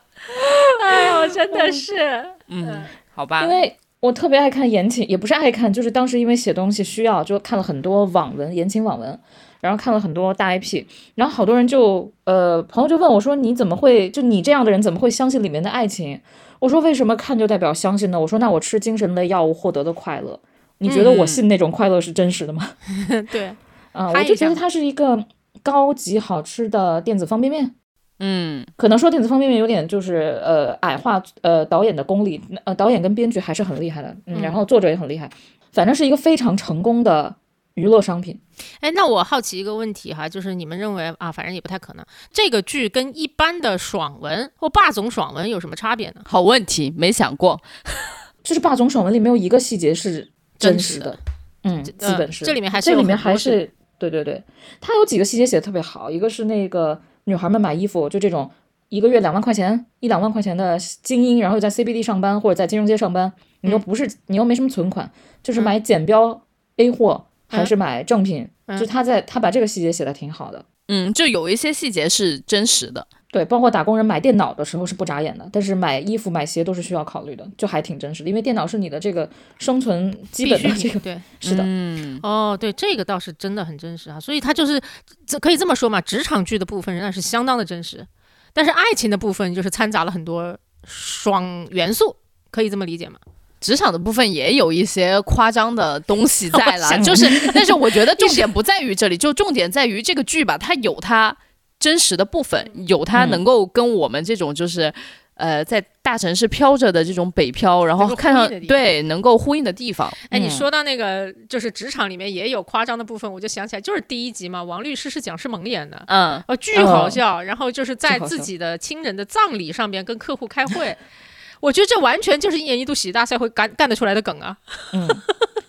[0.84, 3.76] 哎呦，真的是，嗯，好吧，因为。
[4.00, 9.20] 我特别爱看言情，也不是爱看，就是当时因为写东西需要，就看了很多网文言情网文，
[9.60, 16.20] 然后看了很多大 IP，然后好多人就呃朋友就问我说你怎么会就你这样的人怎么会相信里面的爱情？
[16.58, 18.20] 我说为什么看就代表相信呢？
[18.20, 20.38] 我说那我吃精神类药物获得的快乐，
[20.78, 22.68] 你觉得我信那种快乐是真实的吗？
[23.32, 23.46] 对，
[23.92, 25.24] 啊，我就觉得它是一个
[25.62, 27.74] 高级好吃的电子方便面。
[28.22, 35.30] 嗯，可能说电子方便面有点就是呃矮化呃导演的功力，呃导演跟编剧还是很厉害的，嗯，然后作者也很厉害，
[35.72, 37.34] 反正是一个非常成功的
[37.74, 38.40] 娱乐商品。
[38.80, 46.22] 哎，那我好奇一个问题哈，就是你们认为啊，反正也不太可能，这个剧跟一般的爽文或霸总爽文有什么差别呢？
[46.26, 47.60] 好问题，没想过。
[48.42, 51.18] 就是霸总爽文里没有一个细节是真实的，
[51.64, 52.44] 嗯，基本是。
[52.44, 54.42] 这里面还是这里面还是对对对，
[54.80, 58.50] 它有几个细节写的特别好，一个是那个女孩们买衣服，就这种
[58.88, 63.30] 一个月两万块钱一两万块钱的精英，然后又在 CBD 上班或者在金融街上班，
[63.60, 66.42] 你又不是你又没什么存款，就是买简标
[66.76, 73.06] A 货还是买正品，就他在他把这个细节写的挺好的，嗯，就有一些细节是真实的。
[73.32, 78.28] 对，包括打工人买电脑的时候是不眨眼的，但是买衣服、买鞋都是需要考虑的，就还挺真实的。
[78.28, 84.18] 因为电脑是你的这个生存基本的这个，对， 是的，嗯，哦，对，这个倒是真的很真实啊。
[84.18, 84.80] 所以它就是
[85.26, 88.04] 这可以这么说嘛，职场剧的部分仍然是相当的真实，
[88.52, 92.16] 但是爱情的部分就是掺杂了很多双元素，
[92.50, 93.20] 可以这么理解吗？
[93.60, 101.36] 职场的部分也有一些夸张的东西 在了，就是， 但是我觉得重点不在于这里，就重点在于这个剧吧，它有它。
[101.78, 104.92] 真实的部分有它能够跟我们这种就是，
[105.32, 110.06] 呃，在大城市飘着的这种北漂，然后看上对能够呼应的地方。
[110.28, 117.40] 哎，你说到那个就是职场里面也有夸张的部分，我就想起来就是第一集嘛，王律师是蒋诗萌演的，嗯，哦，巨好笑。
[117.42, 120.94] 然后就是在自己的亲人的葬礼上边跟客户开会，
[121.60, 124.56] 我觉得这完全就是一年一度喜剧大赛会干干得出来的梗啊。
[124.92, 125.08] 嗯，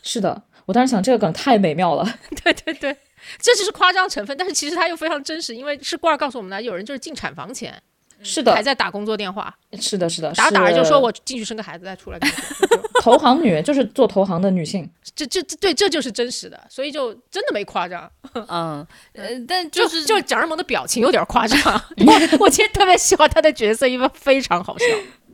[0.01, 2.19] 是的，我当时想这个梗太美妙了。
[2.43, 2.97] 对对对。
[3.39, 7.79] 这就是夸张成分，但是其实它又非常真实，因为是罐儿告诉我们的，有人就是进产房前，
[8.23, 12.17] 是的，还在打工作电话，是的，是的，打打着就说我进去生个孩子再出来。
[12.99, 18.11] 投行女就是做投行的女性，这这这对，这就是真实的，所以就真的没夸张。
[18.33, 21.59] 嗯，呃， 但就是就蒋日萌的表情有点夸张，
[21.97, 24.85] 我我其实特别喜欢他的角色，因为非常好笑。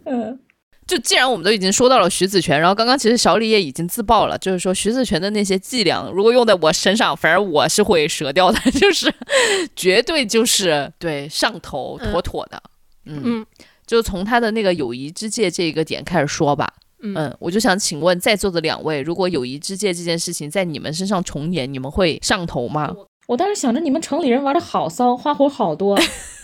[0.05, 0.37] 嗯。
[0.87, 9.13] 就既然我们都已经说到了徐子泉，然后刚刚其实小李也已经自爆了，就是说徐子泉的那些伎俩，如果用在我身上，反而我是会折掉的， 就是
[9.75, 12.63] 绝对就是对上头妥妥的。
[13.05, 13.45] 嗯，
[13.85, 16.73] 就从他的那个友谊之戒这个点开始说吧。
[17.01, 22.95] 嗯，我就想请问在座的两位，如果友谊之戒这件事情在你们身上重演，你们会上头吗？
[23.27, 25.99] 我当时想着你们城里人玩的好骚，花活好多，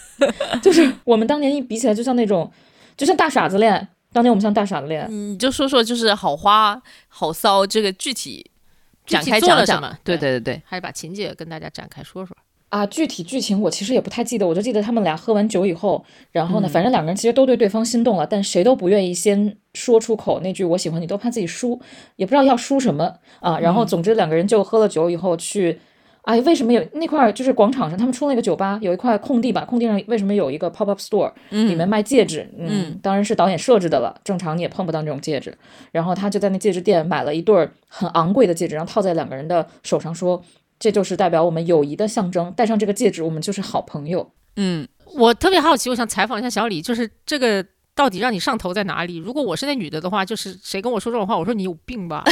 [0.62, 2.52] 就是我们当年一比起来，就像那种，
[2.98, 3.88] 就像大傻子恋。
[4.14, 8.50] 当年我们像大傻子恋，你就说说，就是好花好骚，这个具体
[9.06, 9.98] 展开讲讲嘛。
[10.04, 12.38] 对对对对，还是把情节跟大家展开说说
[12.70, 12.86] 啊。
[12.86, 21.82] 具体剧情我其实也不太记得，我就记得他们俩喝完酒以后，然后呢，反正两个人其实都对对方心动了，但谁都不愿意先说出口那句“我喜欢你”，都怕自己输，
[22.16, 23.60] 也不知道要输什么啊。
[23.60, 25.80] 然后总之两个人就喝了酒以后去。
[26.24, 29.66] 哎，为什么有那块就是广场上，他们出了一个酒吧，有一块空地吧？
[29.66, 32.50] 空地上为什么有一个 pop up store，里面卖戒指？
[32.58, 34.16] 嗯，当然是导演设置的了。
[34.24, 35.58] 正常你也碰不到那种戒指。
[35.92, 40.42] 然后他就在那戒指店买了一对很昂贵的戒指，然后套在两个人的手上，说
[40.80, 42.54] 这就是代表我们友谊的象征。
[42.54, 44.32] 戴上这个戒指，我们就是好朋友。
[44.56, 49.18] 嗯，我特别好奇，我想采访一下小李，就是这个到底让你上头在哪里？
[49.18, 52.24] 如果我是那女的的话，就是谁跟我说这种话，我说你有病吧？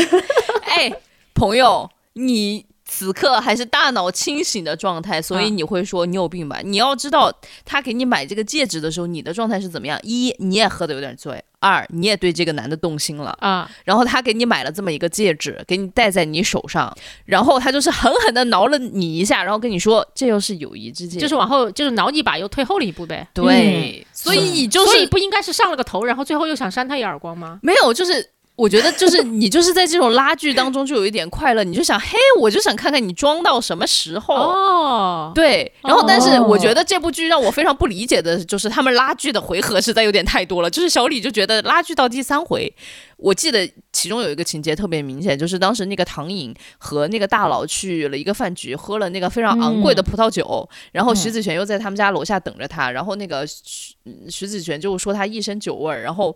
[0.68, 0.92] 哎，
[1.32, 2.66] 朋友，你。
[2.86, 6.60] 此刻还是大脑清醒的状态，所以你会说你有病吧？
[6.62, 7.32] 你要知道，
[7.64, 9.98] 他给你买这个戒指的时候，你的状态是怎么样？
[10.02, 13.70] 一，你也喝的有点醉；二，你也对这个男的动心了啊。
[13.84, 16.94] 然后他给你买了这么一个戒指，给你戴在你手上，
[17.24, 23.26] 然后他就是狠狠的挠了你一下，然后跟你说这又是友谊之戒，就是往后就是挠你一把，又退后了一步呗。
[23.32, 27.58] 对，所以你就是，所以不应该是上了个头，然后最后又想扇他一耳光吗？
[27.62, 28.33] 没有，就是。
[28.56, 35.32] 我觉得就是你就是在这种拉锯当中就有一点快乐，你就想嘿，我就想看看你装到什么时候哦。
[35.34, 40.70] 对，然后但是我觉得这部剧让我非常不理解的就是他们拉锯的回合实在有点太多了。
[40.70, 42.72] 就是小李就觉得拉锯到第三回，
[43.16, 53.96] 我记得其中有一个情节特别明显，就是当时那个唐颖和那个大佬去了一个饭局，喝了那个非常昂贵的葡萄酒，然后徐子璇又在他们家楼下等着他，然后那个徐
[54.30, 56.32] 徐子璇就说他一身酒味儿，然后。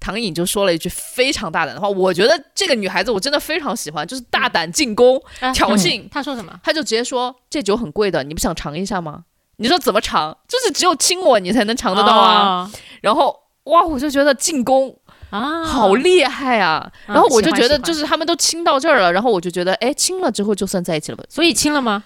[0.00, 5.22] 唐颖就说了一句非常大胆的话，我觉得这个女孩子我真的非常喜欢，就是大胆进攻、
[5.54, 6.08] 挑衅。
[6.10, 6.58] 她说什么？
[6.64, 9.24] 她就直接说：“这酒很贵的，你不想尝一下吗？”
[9.58, 10.34] 你说怎么尝？
[10.48, 12.70] 就是只有亲我，你才能尝得到啊。
[13.02, 14.96] 然后哇，我就觉得进攻
[15.28, 16.90] 啊，好厉害啊。
[17.04, 21.24] 然后我就觉得，就是他们都亲到这儿了，然后我就觉得，哎，亲了之后就算在一起了吧？
[21.28, 22.02] 所以亲了吗？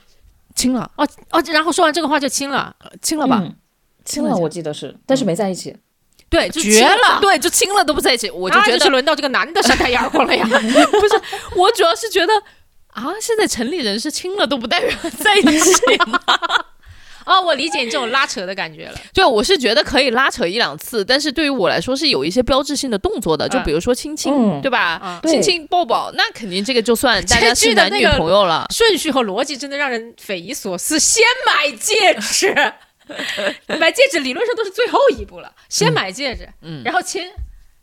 [0.57, 0.91] 亲了。
[0.97, 3.41] 哦哦，然后说完这个话就亲了，亲了吧？
[4.05, 5.77] 亲了，我记得是，但是没在一起。
[6.35, 7.19] 对，绝了！
[7.21, 10.45] 对，就亲了都不在一起，我就觉得轮到这个男的扇他耳光了呀。
[10.51, 11.21] 不是，
[11.57, 12.33] 我主要是觉得
[12.93, 16.21] 啊，现在城里人是亲了都不代表 在一起吗？
[17.25, 18.99] 哦，我理解你这种拉扯的感觉了。
[19.15, 25.01] 对，我是觉得可以拉扯一两次，但是对于我来说是有一些标志性的动作的，就比如说亲亲，嗯对吧？
[25.03, 28.67] 嗯对亲亲抱抱，那肯定这个就算大家这是男女朋友了。
[28.71, 30.99] 顺序和逻辑真的让人匪夷所思。
[31.01, 32.55] 先买戒指，
[33.79, 37.23] 买戒指理论上都是最后一步了，先买戒指，嗯然后亲，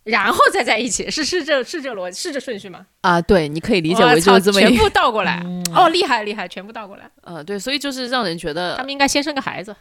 [0.03, 2.85] 然后再在一起，是是这是这逻辑是这顺序吗？
[3.01, 5.41] 啊，对，你可以理解为就是这么一全部倒过来。
[5.45, 7.09] 嗯哦，厉害厉害，全部倒过来。
[7.21, 9.75] 呃，对，所以就是让人觉得他们应该先生个孩子。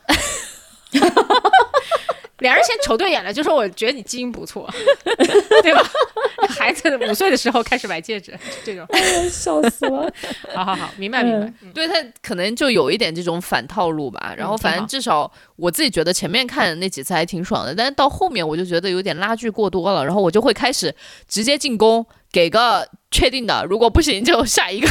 [2.40, 4.68] 两人先 瞅对眼了，就说我觉得你基因不错，
[5.62, 5.82] 对吧？
[6.48, 8.86] 孩子五岁的时候开始买戒指，这种，
[9.30, 10.12] 笑死了。
[10.54, 11.46] 好好好，明白明白。
[11.62, 14.34] 嗯对他可能就有一点这种反套路吧。
[14.36, 20.94] 然后反正至少我自己觉得前面看那几次还挺爽的，但是到后面我就觉得有点拉锯过多了，然后我就会开始
[21.28, 24.88] 直接进攻，给个确定的，如果不行就下一个。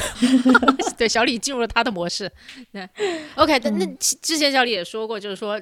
[0.97, 2.31] 对，小李进入了他的模式。
[2.71, 2.87] 对
[3.35, 5.59] ，OK，但那之之前小李也说过，就是说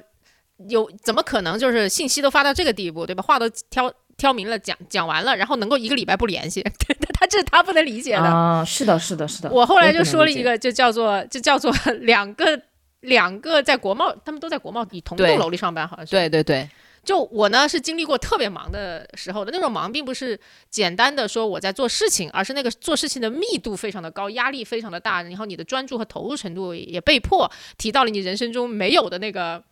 [0.68, 3.22] 有怎么可能就是信息都发到这个地步，对吧？
[3.22, 6.60] 话都挑挑明了讲讲完了，然后能够一个礼拜不联系，
[7.14, 8.24] 他这是他不能理解的。
[8.24, 9.50] 啊，是的，是的，是的。
[9.50, 12.60] 我后来就说了一个，就叫做就叫做 两个
[13.00, 16.10] 两个在国贸，他们都在国贸里同栋楼里上班，好像是。
[16.10, 16.68] 对对对，
[17.04, 29.62] 就我呢是经历过特别忙的时候的那种忙，并不是简单的说我在做事情，而是那个做事情的密度非常的高，压力非常的大，然后你的专注和投入程度也被迫提到了你人生中没有的那个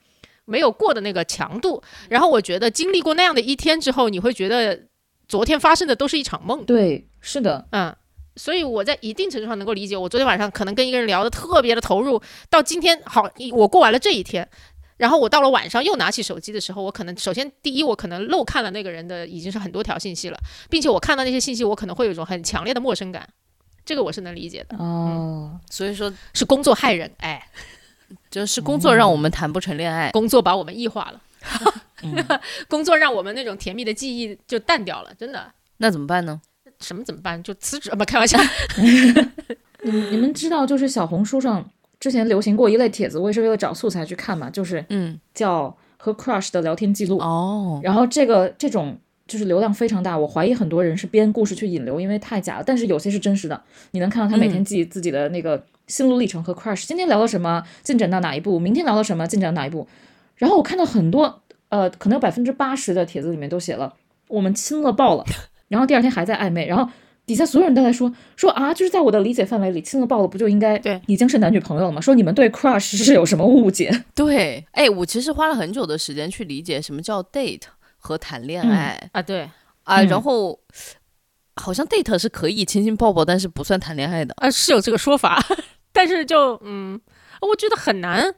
[0.47, 1.83] 没有过的那个强度。
[2.09, 4.87] 然后我觉得经历过那样的一天之后，你会觉得
[5.29, 6.65] 昨天发生的都是一场梦。
[6.65, 7.95] 对，是的，嗯，
[8.37, 14.49] 所以我在一定程度上能够理解，我昨天晚上可能跟一个人聊得特别的投入，到今天好，我过完了这一天，
[14.97, 20.39] 然后我到了晚上又拿起手机的时候，我可能首先第一，我可能漏看了那个人的已经是很多条信息了，
[20.71, 23.29] 并且我看到那些信息，我可能会有一种很强烈的陌生感，
[23.85, 27.47] 这个我是能理解的，哦，所以说是工作害人，哎，
[28.31, 30.11] 就是工作让我们谈不成恋爱。
[30.13, 31.21] 工作把我们异化了。
[32.03, 32.15] 嗯
[32.69, 35.51] 工作让我们那种甜蜜的记忆就淡掉了，真的。
[35.79, 36.41] 那怎么办呢？
[36.81, 37.43] 什么怎么办？
[37.43, 37.91] 就辞职？
[37.91, 38.39] 不，开玩笑。
[39.83, 41.65] 你们你们知道，就是小红书上
[41.99, 47.19] 之前流行过一类帖子，我也是为了找素材去看嘛，就是嗯，叫和 crush 的聊天记录。
[47.19, 52.65] 哦，然后这个这种就是流量非常大，我怀疑很多人是编故事去引流，因为太假了。
[52.67, 59.87] 但是有些是真实的，你能看到他每天记自己的那个心路历程和 crush，、今天聊了什么，进展到哪一步，明天聊了什么，进展到哪一步。
[60.37, 63.95] 然后我看到很多，呃，可能有百分之八十的帖子里面都写了
[64.29, 65.25] 我们亲了爆了，
[65.69, 66.91] 然后第二天还在暧昧，然后
[67.25, 71.01] 底下所有人都在说说啊，就是在我的理解范围里，亲了爆了不就应该对。
[71.07, 72.01] 已经是男女朋友了吗？
[72.01, 74.05] 说你们对 crush 是有什么误解？
[74.15, 77.63] 对，哎，我其实花了很久的时间去理解什么叫 date
[77.97, 79.49] 和谈恋嗯爱、啊，对，
[79.85, 80.09] 啊，嗯。
[80.09, 80.59] 然后
[81.57, 84.35] 好像 date 是可以亲亲抱抱，但是不算谈恋爱的。
[84.39, 85.45] 啊，是有这个说法，
[85.93, 87.01] 但是就嗯，
[87.41, 88.35] 我觉得很难。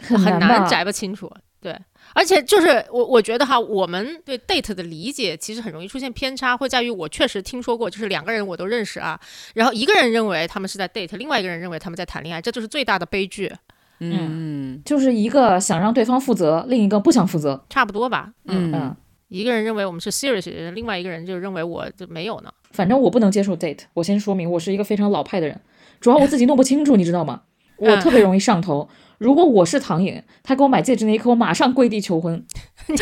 [0.00, 1.28] 很很难吧摘不清楚。
[1.60, 1.76] 对，
[2.14, 9.18] 而且就是我我觉得哈，我们对 date 的理解其实很容易出现偏差，会在于我确实听说过，就是两个人我都认识啊，
[9.54, 13.52] 然后一个人认为他们是在 date，另外一个人认为他们在谈恋爱，这就是最大的悲剧，
[13.98, 17.64] 嗯就是一个想让对方负责，另一个不想负责。
[17.68, 18.32] 差不多吧。
[18.44, 18.96] 嗯嗯，
[19.28, 22.50] 一个人认为我们是 serious，另外一个人就认为我就没有呢。
[22.70, 23.80] 反正我不能接受 date。
[23.94, 25.60] 我先说明，我是一个非常老派的人，
[26.00, 27.42] 主要我自己弄不清楚，你知道吗？
[27.76, 28.88] 我嗯特别容易上头。
[29.18, 32.44] 如果我是唐颖，他给我买戒指那一刻，我马上跪地求婚。
[32.88, 32.94] 他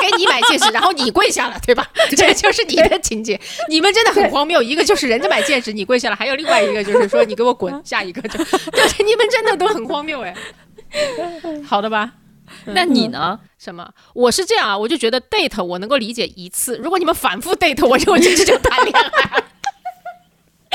[0.00, 1.90] 给你买戒指，然后你跪下了，对吧？
[2.16, 3.40] 这就是你的情节。
[3.68, 10.34] 你们真的很荒谬，一个就是人家买戒指你跪下了，还有另外一个就是说你给我滚， 下一个就就是你们真的都很荒谬哎。
[11.64, 12.12] 好的吧？
[12.74, 13.38] 那你呢？
[13.58, 13.88] 什么？
[14.14, 19.44] 我是这样啊，我就觉得 date 我能够理解一次，如果你们反复 date，我就 我这就谈恋爱。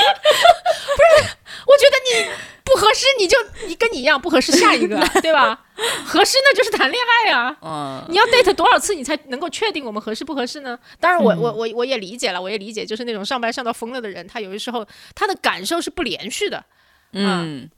[0.00, 2.30] 不是，我觉得你
[2.64, 3.36] 不合适，你就
[3.68, 5.66] 你跟你一样不合适，下一个，对吧？
[6.06, 7.56] 合适那就是谈恋爱啊。
[7.60, 10.78] 嗯，你要 date 多少次你才能够确定我们合适不合适呢？
[10.98, 16.64] 当然我，我我我也理解了，我也理解，就是那种上班上到疯了的人，他有的时候他的感受是不连续的，
[17.12, 17.68] 嗯，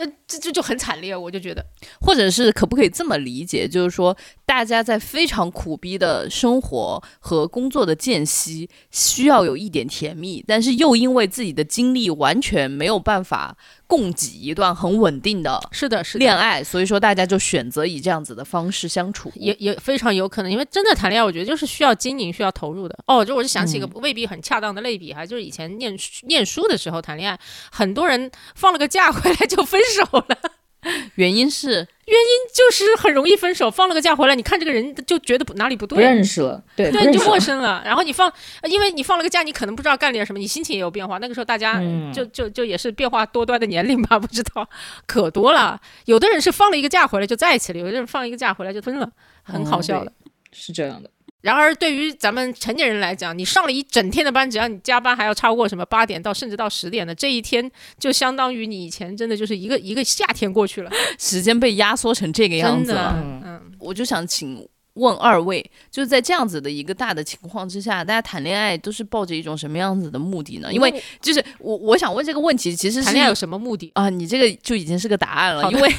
[0.00, 1.62] 呃，这这就很惨烈，我就觉得，
[2.00, 13.58] 或者是可不可以这么理解，就是说大家在非常苦逼的生活和工作的间隙，需要有一点甜蜜，但是又因为自己的精力完全没有办法
[13.90, 19.32] 供给一段很稳定的是的，是恋爱，所以说大家就选择以这样子的方式相处。
[19.34, 22.96] 也也非常有可能，因为真的谈恋爱，我觉得就是需要经营、需要投入的。
[23.08, 25.92] 哦，就我就想起一个未必很恰当的类比哈，就是以前念
[26.28, 27.36] 念书的时候谈恋爱，
[27.72, 30.38] 很多人放了个假回来就分手了。
[31.16, 37.20] 原因是原因就是很容易分手，放了个假回来，你看这个人就觉得不哪里不不对，认识了，对，就。
[37.24, 37.82] 陌生了。
[37.84, 38.32] 然后你放，
[38.64, 41.18] 因为你放了个假，你可能不知道干点什么，你心情也有变化。
[41.18, 44.68] 那个时候大家嗯就就就也是变化多端的年龄吧，不知道
[45.06, 45.80] 可多了。
[46.06, 49.08] 有的人是放了一个假回来就在一起了，有的人放一个假回来就分了，
[49.44, 50.12] 很好笑的。
[50.52, 51.08] 是这样的，
[51.40, 70.70] 然而，对于咱们成年人来讲，你上了一整天的班，只要你加班还要超过什么八点到甚至到十点的，这一天就相当于你以前真的就是一个一个夏天过去了， 时间被压缩成这个样子了。，嗯嗯，我就想请问二位，就是在这样子的一个大的情况之下，大家谈恋爱都是抱着一种什么样子的目的呢？
[70.70, 73.90] 因为就是我我想问这个问题，其实是谈恋爱有什么目的？
[73.94, 75.90] 啊，你这个就已经是个答案了，因为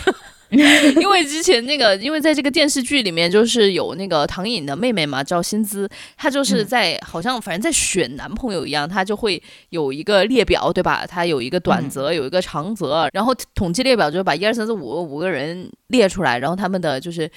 [1.02, 11.06] 因为之前那个，因为在这个电视剧里面，就是有那个唐颖的妹妹嘛，叫薪资，她就是在、好像反正在选男朋友一样，她就会有一个列表，对吧？
[11.08, 17.30] 她有一个短则，有一个长则，然后统计列表就是把一二三四五五个人列出来，然后他们的就是。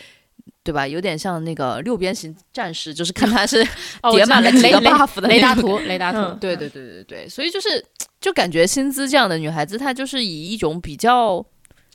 [0.62, 0.88] 对吧？
[0.88, 3.62] 有点像那个六边形战士，就是看他是
[4.02, 7.84] 哦叠满了几个 buff 的雷达图，雷达图嗯，对对对对对，所以就是
[8.18, 11.44] 就感觉薪资这样的女孩子，她就是以一种比较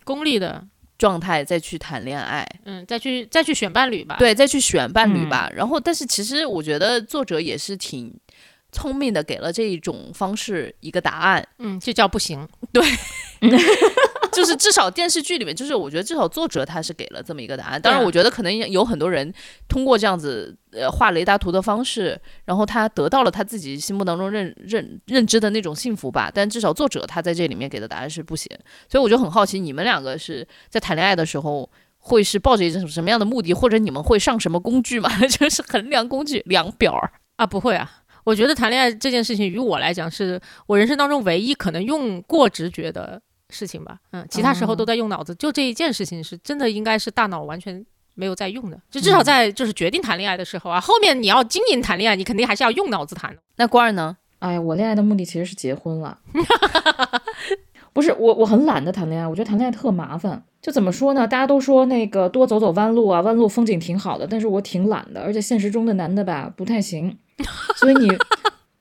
[0.03, 0.63] 功利的，
[0.99, 5.49] 状态再去谈恋爱，嗯，再去再去选伴侣吧。，对，再去选伴侣嗯吧。
[5.55, 8.13] 然后，但是其实我觉得作者也是挺
[8.71, 12.47] 聪明的，给了这一种方式一个答案，嗯，这叫不行。
[14.31, 17.81] 就是至少电视剧里面，就是我觉得至少作者他是给了这么一个答案。
[17.81, 19.33] 当然，我觉得可能有很多人
[19.67, 26.31] 通过这样子呃画雷达图的方式，然后他得到了他自己心目当中认认认知的那种幸福吧。
[26.33, 28.49] 但至少作者他在这里面给的答案是不行，
[28.89, 31.69] 所以我就很好奇，你们两个是在谈恋爱的时候。
[32.01, 35.09] 会是抱着一种什么样的目的，或者你们会上什么工具吗？
[35.27, 37.11] 就是衡量工具量表儿。
[37.35, 37.91] 啊，不会啊。
[38.23, 43.97] 我觉得谈恋爱这件事情，于我来讲，是我人生当中唯一可能用过直觉的事情吧。
[44.11, 47.85] 嗯，其他时候都在用脑子，就这一件事情是真的应该是大脑完全
[48.15, 48.79] 没有在用的。
[48.89, 53.41] 就至少在就是决定谈恋爱的时候啊，后面你要经营谈恋爱，你肯定还是要用脑子谈的。
[53.57, 54.17] 那官儿呢？
[54.39, 56.17] 哎，我恋爱的目的其实是结婚了。
[57.91, 60.41] 不是我，我很懒得谈恋爱，我觉得谈恋爱特麻烦。
[60.61, 61.27] 就怎么说呢？
[61.27, 67.17] 大家都说那个多走走弯路啊，弯路风景挺好的，但是我挺懒的，而且现实中的男的吧不太行，
[67.75, 68.09] 所以你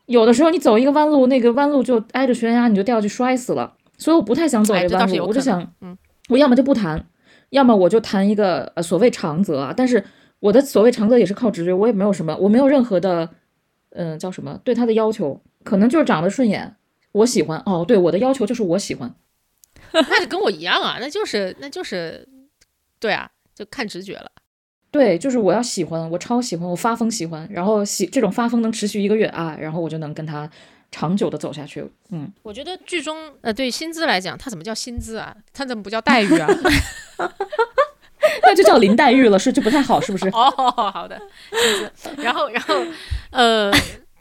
[0.06, 3.74] 有的时候你走一个弯路，那个弯路就挨着悬崖，你就掉下去摔死了。
[3.98, 5.96] 所以我不太想走哎这弯路，我就想，嗯，
[6.28, 7.04] 我要么就不谈，
[7.50, 10.02] 要么我就谈一个呃所谓长则啊，但是
[10.40, 13.28] 我的所谓长则也是靠直觉，我也没有什么，我没有任何的，
[13.90, 16.76] 嗯、叫什么对他的要求，可能就是长得顺眼，
[17.12, 19.14] 我喜欢哦，对，我的要求就是我喜欢，
[19.92, 22.28] 那就跟我一样啊，那就是那就是，
[23.00, 24.30] 对啊，就看直觉了。
[24.90, 30.50] 对，就是我要喜欢，我超喜欢，我发疯喜欢，然后喜这种发疯能持续一个月啊，然后我就能跟他
[30.90, 35.34] 长久的走下去，嗯，我觉得剧中呃，对薪资来讲，它怎么叫薪资啊？
[35.52, 36.48] 它怎么不叫待遇啊？
[38.42, 40.28] 那就叫林黛玉了，是就不太好，是不是？
[40.34, 40.50] 哦，
[40.92, 41.20] 好的，
[41.50, 42.22] 薪资。
[42.22, 42.74] 然后，然后，
[43.30, 43.70] 呃，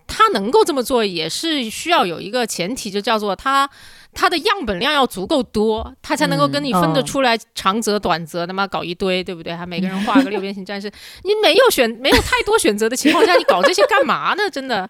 [0.05, 3.69] 他能够这么做，也是需要有一个前提，就叫做他
[4.13, 9.53] 他的样本量要足够多，他才能够跟你分得哦出来长则、短则，他妈搞一堆，对不对？
[9.53, 10.91] 还每个人画个六边形战士，
[11.23, 14.49] 你没有选没有太多选择的情况下，你搞这些干嘛呢？
[14.51, 14.89] 真的。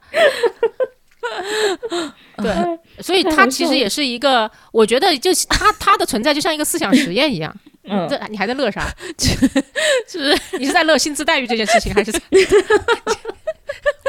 [2.38, 2.54] 对，
[3.04, 7.56] 所以太好笑了它其实也是一个，我觉得就是它它的存在就像一个思想实验一样。
[7.90, 8.86] 嗯，这你还在乐啥？
[9.18, 12.20] 就是你是在乐薪资待遇这件事情，还是在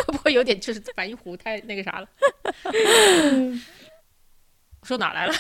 [0.06, 2.08] 会不会有点就是反应弧太那个啥了？
[4.82, 5.34] 说哪来了？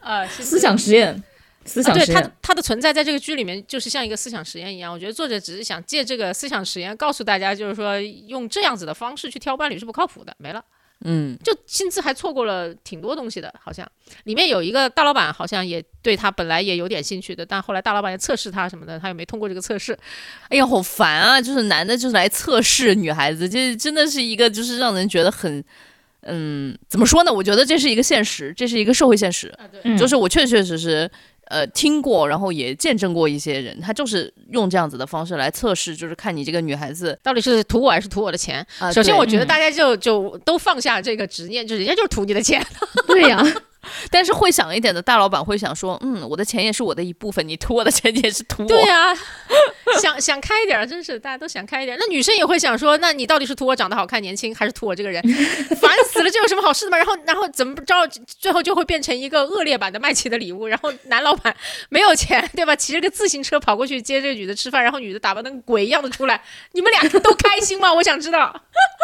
[0.00, 0.58] 啊，薪资
[1.64, 4.92] 思想实验，思啊，对它想实验，它的存在在这个剧里面，就是像一个思想实验一样。
[4.92, 10.64] 我觉得作者只是想借这个思想实验告诉大家，就是说用这样子的方式去挑伴侣是不靠谱的，没了。
[11.02, 13.90] 嗯，就薪资还错过了挺多东西的，好像
[14.24, 19.98] 里面有一个大老板，好像也对他本来也有点兴趣的，但后来大老板也测试他什么的，他也没通过这个测试。
[20.50, 21.40] 哎呀，好烦啊！
[21.40, 25.64] 就是男的，就是来测试女孩子，这真的是一个，就是让人觉得很，
[26.20, 27.32] 嗯，怎么说呢？
[27.32, 29.48] 我觉得这是一个现实，这是一个社会现实。
[29.56, 31.10] 啊，对，嗯就是我确确实实
[31.50, 37.18] 呃听过，然后也见证过一些人，他就是用这样子的方式来测试，就是看你这个女孩子。
[37.22, 38.66] 到底是图我还是图我的钱？
[38.78, 42.64] 啊首先，我觉得嗯大家就就都放下这个执念， 就是人家就是图你的钱。
[43.06, 43.44] 对呀、
[44.10, 48.68] 但是会想一点的大老板会想说，嗯，我的钱也是我的一部分，你图我的钱你也是图我。
[48.68, 49.12] 对呀、
[50.00, 52.00] 想想开一点儿，真是大家都想开一点儿。
[52.00, 55.22] 那女生也会想说，那你到底是图我长得好看、年轻，还是图我这个人？
[55.80, 56.98] 烦死了，这有什么好事的吗？
[56.98, 57.94] 然后，然后怎么着，
[58.26, 60.66] 最后就会变成一个恶劣版的麦琪的礼物。
[60.66, 61.54] 然后男老板
[61.88, 62.76] 没有钱，对吧？
[62.76, 67.92] 骑着个自行车跑过去接这个女的吃饭，然后女的打扮得跟鬼一样的出来，你们俩都开心吗？
[67.92, 68.54] 我想知道。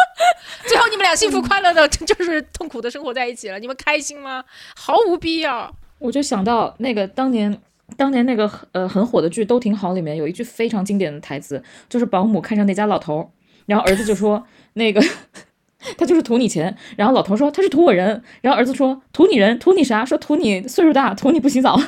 [0.66, 4.44] 最后你们俩幸福快乐的，就是痛苦的生活在一起了，你们开心吗？
[4.74, 5.74] 毫无必要。
[5.98, 7.58] 我就想到那个当年
[7.96, 13.32] 当年那个呃很火的剧都挺好，里面有一句非常经典的台词，就是保姆看上那家老头，
[13.66, 15.00] 然后儿子就说那个
[15.96, 20.04] 他就是图你钱，然后老头说他是图我人，然后儿子说图你人图你啥？
[20.04, 21.80] 说图你岁数大，图你不洗澡。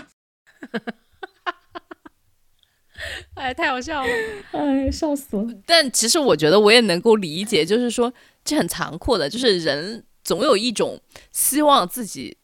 [3.34, 4.08] 哎，太好笑了！
[4.52, 5.46] 哎，笑死了。
[5.66, 8.12] 但其实我觉得我也能够理解，就是说
[8.44, 11.00] 这很残酷的，就是人总有一种
[11.32, 12.37] 希望自己。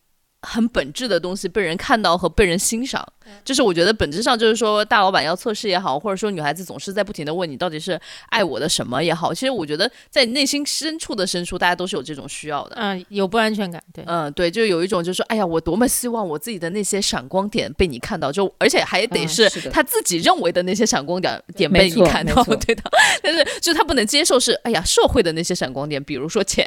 [0.45, 3.07] 很本质的东西被人看到和被人欣赏，
[3.45, 12.76] 就是我觉得本质上就是说大老板要测试也好，或者说女孩子总是在不停的问你到底是爱我的什么也好，其实我觉得在内心深处的深处，大家都是有这种需要的。
[12.76, 22.82] 嗯，有不安全感，对，嗯，对，就有一种就是说，哎呀，我多么希望我自己的那些闪光点被你看到，就而且还得是他自己认为的那些闪光点点被你看到，对的。
[23.22, 26.64] 但是就他不能接受是，哎呀，社会的那些闪光点，比如说钱。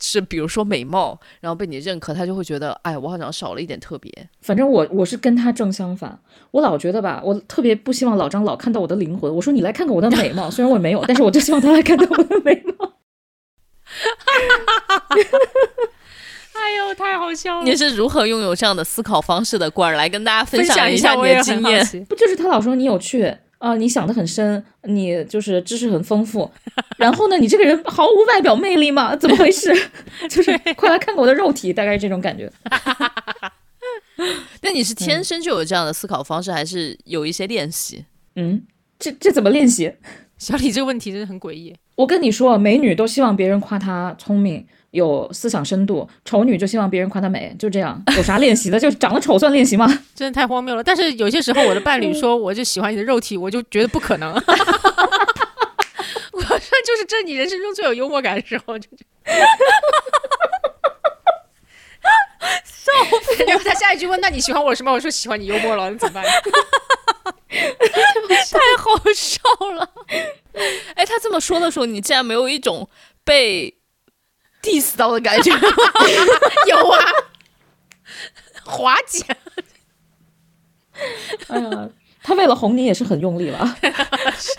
[0.00, 4.12] 是，比如说美貌，然后被你认可，他就会觉得，哎，我好像少了一点特别。
[4.40, 6.18] 反正我我是跟他正相反，
[6.52, 9.34] 我老觉得吧，我特别不希望老张老看到我的灵魂。
[9.34, 12.92] 我说你来看看我的美貌，虽然我没有，但是我就希望他来看到我的美貌。
[16.60, 17.64] 哎呦，太好笑了！
[17.64, 19.70] 你是如何拥有这样的思考方式的？
[19.70, 22.04] 过儿来跟大家分享一下你的经验。
[22.08, 23.36] 不就是他老说你有趣？
[23.58, 26.50] 啊，你想的很深，你就是知识很丰富，
[26.96, 29.14] 然后呢，你这个人毫无外表魅力吗？
[29.16, 29.72] 怎么回事？
[30.30, 32.50] 就是快来看看我的肉体，大概是这种感觉。
[34.62, 38.04] 那你是天生就有这样的思考方式，还是有一些练习？
[38.36, 38.62] 嗯，
[38.98, 39.92] 这这怎么练习？
[40.38, 41.74] 小李这个问题真的很诡异。
[41.96, 44.64] 我跟你说，美女都希望别人夸她聪明。
[44.92, 48.78] 有思想深度，丑女就希望别人夸她美，就这样，有啥练习的？
[48.80, 49.86] 就长得丑算练习吗？
[50.16, 50.82] 真的太荒谬了。
[50.82, 54.32] 但是有些时候，我的伴侣说我就喜欢你的肉体，我就觉得不可能。
[56.32, 58.88] 我说就是这你人生中最有幽默感的时候，就
[62.64, 63.44] 笑死。
[63.44, 66.24] 然后他下一句问：“那你喜欢我什么？”我说：“喜欢你幽默了。”那怎么办？
[67.50, 69.40] 太好笑
[69.74, 69.90] 了。
[70.94, 72.88] 哎，他这么说的时候，你竟然没有一种
[73.24, 73.74] 被。
[74.68, 75.50] Diss 到的感觉。
[76.68, 77.00] 有啊，
[78.64, 79.24] 华姐，
[81.48, 81.88] 哎呀，
[82.22, 83.76] 他为了哄你也是很用力了，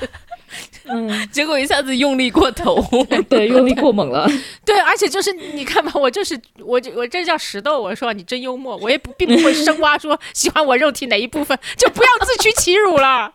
[0.85, 2.83] 嗯，结果一下子用力过头，
[3.29, 4.27] 对，用力过猛了，
[4.65, 13.31] 对，而且就是你看吧，我就是我我这叫石头，我说你真幽默，我也不并不会深挖说喜欢我肉体哪一部分，就不要自取其辱了，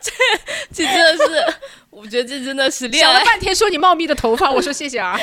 [0.00, 0.12] 这
[0.74, 1.54] 这真的是。
[1.90, 5.18] 我觉得这真的是想了半天，说你茂密的头发，我说谢谢啊，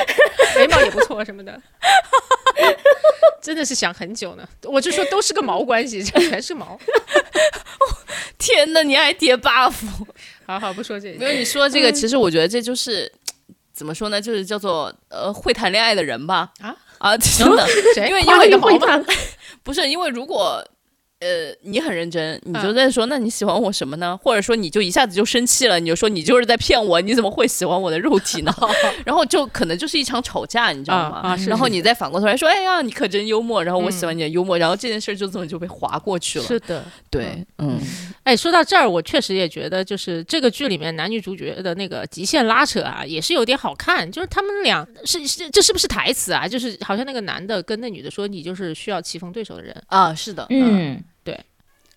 [0.57, 1.57] 眉毛也不错什么的，
[3.41, 4.45] 真的是想很久呢。
[4.63, 6.77] 我就说都是个毛关系，这全是毛。
[8.37, 9.73] 天呐，你还叠 buff？
[10.45, 13.09] 好好不说这，个，没有你说这个，其实我觉得这就是
[13.71, 16.51] 怎么说呢，就是叫做呃会谈恋爱的人吧。
[16.59, 17.65] 啊啊，真的，
[18.05, 19.01] 因为因为会谈，
[19.63, 20.61] 不是因为如果。
[21.25, 24.15] 呃，你很认真，你就在说，那你喜欢我什么呢？
[24.21, 28.53] 或者说，你就一下子就生气了，你就说你就是在骗我，你怎么会喜欢我的肉体呢？
[29.03, 31.17] 然后就可能就是一场吵架，你知道吗？
[31.23, 36.45] 啊，然后你再反过头来说，哎呀，你可真幽默，然后我喜欢你的幽默，然后这件事就这么就被划过去了。
[36.45, 37.79] 是的，对，嗯，
[38.23, 44.11] 哎，说到这儿，我确实也觉得，就是这个剧里面男女主角的那个极限拉扯啊，也是有点好看。
[44.11, 46.47] 就是他们俩是是这是不是台词啊？
[46.47, 50.13] 就是好像那个男的跟那女的说，你就是需要棋逢对手的人啊。
[50.13, 51.03] 是的，嗯。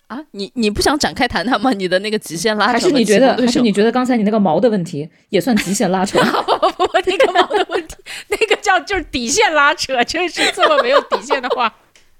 [0.09, 1.71] 啊，你你不想展开谈谈吗？
[1.71, 6.19] 你的那个极限拉扯，还是你觉得，还是你觉得刚才你那个毛的问题也算极限拉扯？
[6.43, 7.95] 不不不，那个毛的问题，
[8.27, 11.71] 那个叫就是底线拉扯，真是这么没有底线的话。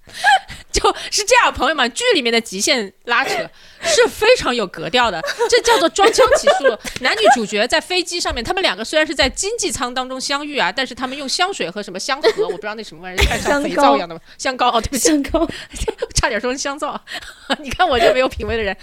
[0.72, 0.82] 就
[1.12, 3.48] 是这样，朋友们，剧里面的极限拉扯
[3.82, 6.78] 是非常有格调的，这叫做装腔起诉。
[7.02, 15.48] 男女主角在飞机上面，他们两个虽然是在经济舱当中相遇啊，但是他们用香水和什么香盒，我不知道那什么玩意儿，像肥皂一样的 香膏哦，对不起，香膏，
[16.16, 17.00] 差点说成香皂。
[17.60, 18.76] 你看我这没有品味的人，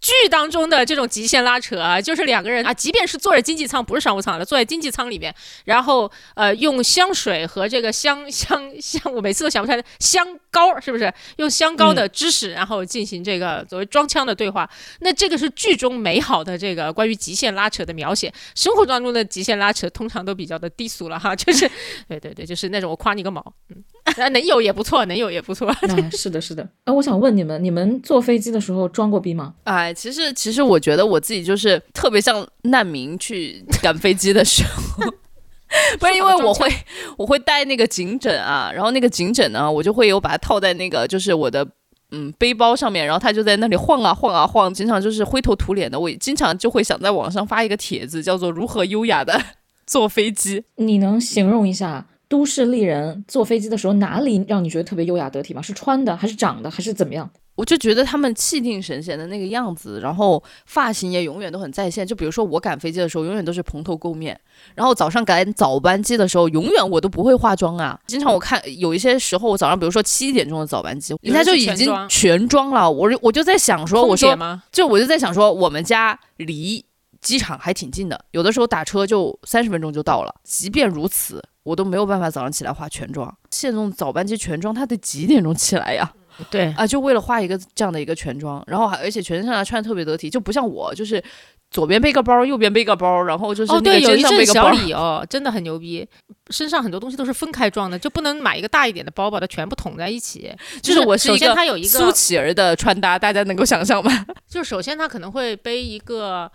[0.00, 5.34] 剧当中的这种极限拉扯啊，就是两个人啊，即便是坐在经济舱，不是商务舱了，坐在经济舱里面，
[5.64, 11.12] 然后呃，用香水和这个香香香，我每次都想不出来香膏是不是？
[11.36, 14.68] 用香膏的知识，然后进行这个作为装腔的对话，
[15.00, 18.32] 那这个是剧中美好的这个关于极限拉扯的描写。
[18.54, 21.68] 生活当中的极限拉扯通常都比较的低俗了哈，就是
[22.08, 25.74] 对对对，就是那种我夸你个毛，嗯，能有也不错，能有也不错。
[26.12, 26.68] 是的，是的。
[26.84, 29.54] 哎，我想问你们，你们坐飞机的时候装过逼吗？
[29.64, 35.04] 哎，其实其实我觉得我自己就是特别像难民去赶飞机的时候。
[35.98, 36.72] 不是因为我会，
[37.18, 41.66] 我会带那个颈枕啊，然后那个颈枕呢，我就会有把它套在那个就是我的
[42.14, 45.98] 嗯背包上面，然后他就在那里晃啊晃啊晃，经常就是灰头土脸的。
[45.98, 49.40] 我经常就会想在网上发一个帖子，叫做如何优雅的
[49.84, 50.62] 坐飞机。
[50.76, 55.62] 你能形容一下都市丽人坐飞机的时候哪里让你觉得特别优雅得体吗？
[55.62, 57.28] 是穿的，还是长的，还是怎么样？
[57.56, 62.04] 我就觉得他们气定神闲的那个样子，然后发型也永远都很在线。
[62.04, 64.36] 就比如说我赶飞机的时候，永远都是蓬头垢面，
[64.74, 67.96] 然后早上赶早班机的时候，永远我都不会化妆啊。
[68.08, 72.90] 经常我看有一些时候，我早上比如说七点钟的早班机，人家就已经全妆了。
[72.90, 74.36] 我我就在想说，我说
[74.72, 76.84] 就我就在想说，我们家离
[77.24, 80.32] 机场还挺近的，有的时候打车就三十分钟就到了。
[80.44, 83.26] 即便如此，我都没有办法早上起来化全妆。
[83.50, 86.12] 现在这种早班机全妆，他得几点钟起来呀？
[86.50, 91.22] 对啊，就为了画一个这样的一个全妆，然后还而且全身上下穿的特别得体，就不像我，就是
[91.70, 96.06] 左边背个包，右边背个包，然后就是哦，对，有一阵小李哦，真的很牛逼，
[96.50, 100.52] 身上很多东西都是分开装的，就不能买一个大一点的包，把它全部捅在一起。
[100.82, 104.26] 就是我首先他有一个苏乞儿的穿搭，大家能够想象吗？
[104.46, 106.50] 就首先他可能会背一个。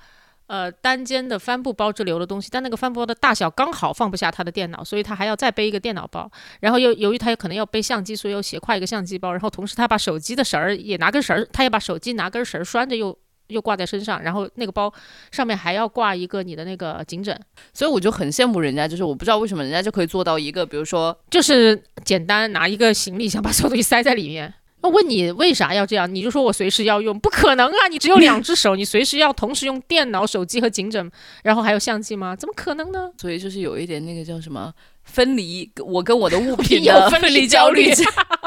[0.49, 6.27] 呃，单肩的帆布包之流的东西，但那个帆布包的大小刚好放不下他的电脑，所以他还要再背一个电脑包。
[6.59, 9.31] 然后又由于他有可能要背相机，所以又斜挎一个相机包。
[9.31, 13.15] 然后同时他把手机的绳儿也拿根绳儿，他也把手机拿根绳儿拴着，又
[13.49, 14.23] 又挂在身上。
[14.23, 14.91] 然后那个包
[15.31, 17.39] 上面还要挂一个你的那个颈枕。
[17.71, 24.51] 所以我就很羡慕人家，就是我不知道为什么人家就可以做到一个，比如说就是简单拿一个行李箱把所有东西塞在里面。
[24.81, 26.13] 那问你为啥要这样？
[26.13, 27.87] 你就说我随时要用，不可能啊！
[27.91, 31.11] 你只有两 只手，你随时要同时用电脑、手机和颈枕，
[31.43, 32.35] 然后还有相机吗？
[32.35, 33.11] 怎么可能呢？
[33.17, 34.73] 所以就是有一点那个叫什么
[35.03, 37.91] 分离，我跟我的物品 的分离焦虑。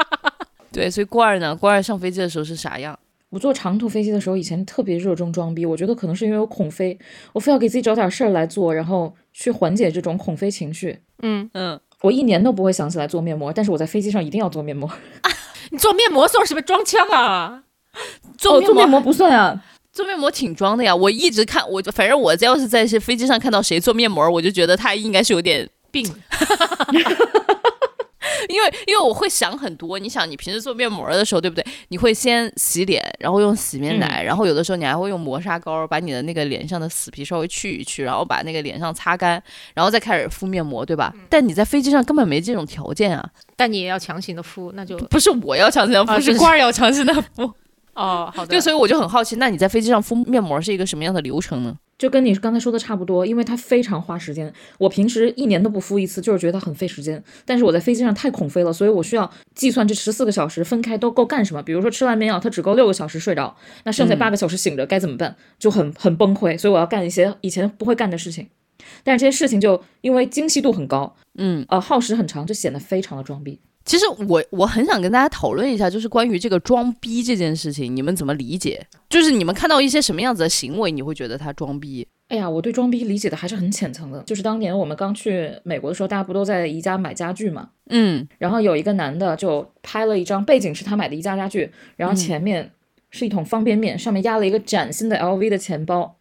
[0.71, 2.97] 对，所以郭二呢，郭二上飞机的时候是啥样？
[3.29, 6.97] 我坐长途飞机的时候，以前特别热衷装逼，我觉得可能是因为我恐飞，
[7.33, 10.99] 我非要给自己找点事儿来做，然后去缓解这种恐飞情绪。
[11.23, 14.89] 嗯嗯，我一年都不会想起来做面膜，但是我在飞机上一定要做面膜。
[15.71, 17.63] 你做面膜算什么装腔啊？
[18.37, 20.93] 做面膜不算啊，做面膜挺装的呀。
[20.93, 26.05] 我一直看，我反正我要是在飞机上看到谁做面膜，我就觉得他应该是有点病。
[28.49, 31.65] 因为因为我会想很多，你想你平时做面膜的时候，对不对？
[31.89, 39.41] 你会先洗脸，然后用洗面奶，然后有的时候你还会用磨砂膏把你的那个脸上的死皮稍微去一去，然后把那个脸上擦干，
[39.73, 41.13] 然后再开始敷面膜，对吧？
[41.29, 43.29] 但你在飞机上根本没这种条件啊。
[43.55, 47.51] 但你也要强行的敷，那就不是我要强行的敷，是官儿要强行的敷。
[47.95, 48.49] 哦，好的。
[48.49, 51.77] 对，所以我就很好奇，那你在飞机上敷面膜是一个什么样的流程呢？
[51.97, 54.51] 就跟你刚才说的差不多，因为它非常花时间。
[54.77, 57.23] 我平时一年都不敷一次，就是觉得它很费时间。
[57.45, 61.61] 但是我在飞机上太恐飞了，所以我需要计算这十四个小时分开都够干什么。
[61.63, 65.35] 比如说吃完眠药，它只够六个小时睡着，那剩下八个小时醒着该怎么办？
[65.57, 66.57] 就很很崩溃。
[66.57, 68.47] 所以我要干一些以前不会干的事情。
[69.03, 73.61] 但是这些事情就因为精细度很高，嗯，呃，耗时很长，就显得非常的装逼。
[73.85, 78.85] 其实我我很想跟大家讨论一下，就是关于这个装逼这件事情，你们怎么理解？
[79.09, 82.07] 就是你们看到一些什么样子的行为，你会觉得他装逼？
[82.29, 84.23] 哎呀，我对装逼理解的还是很浅层的。
[84.23, 87.69] 就是当年我们刚去美国的时候，大家不都在宜家买家具嘛？
[87.89, 92.71] 嗯，然后有一个男的就拍了一张，背景是他买的宜家家具，然后前面
[93.11, 96.15] 是一桶方便面，上面压了一个崭新的 LV 的钱包。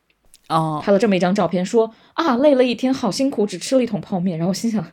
[0.49, 4.37] 哦，拍了这么一张照片，说啊，累了一天，好辛苦，只吃了一桶泡面。
[4.37, 4.85] 然后我心想。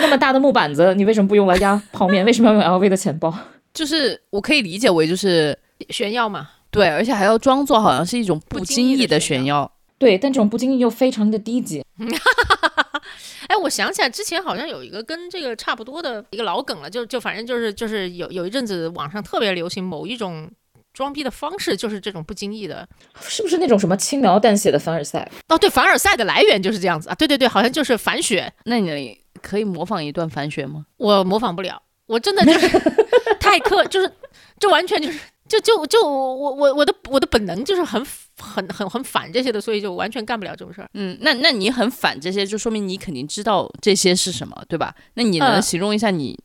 [0.00, 2.24] 那么大的木板子，你为什么不用来压泡面？
[2.24, 3.32] 为什么要用 LV 的钱包？
[3.72, 5.56] 就是我可以理解为就是
[5.90, 6.50] 炫耀嘛。
[6.70, 9.70] 对，而且还要装作好像是一种不经意的炫耀。
[9.98, 11.84] 对，但这种不经意又非常的低级。
[13.48, 20.48] 哎，我想起来之前好像有一个跟这个差不多的一个老梗了，就就反正就是就是有有一阵子网上特别流行某一种
[20.92, 22.88] 装逼的方式，就是这种不经意的，
[23.20, 25.28] 是不是那种什么轻描淡写的凡尔赛？
[25.48, 27.14] 哦，对，凡尔赛的来源就是这样子啊。
[27.14, 28.52] 对对对，好像就是反雪。
[28.64, 29.20] 那你。
[29.42, 30.86] 可以模仿一段反雪吗？
[30.96, 32.68] 我模仿不了，我真的就是
[33.40, 34.10] 太刻，就是
[34.58, 35.18] 这完全就是
[35.48, 38.04] 就就就我我我的我的本能就是很
[38.38, 40.88] 很很很反这些的，所以就完全干不了这种事儿。
[40.94, 44.94] 嗯，那那你很反这些，就说明你肯定知道这些是什么，对吧？
[45.14, 46.38] 那你能形容一下你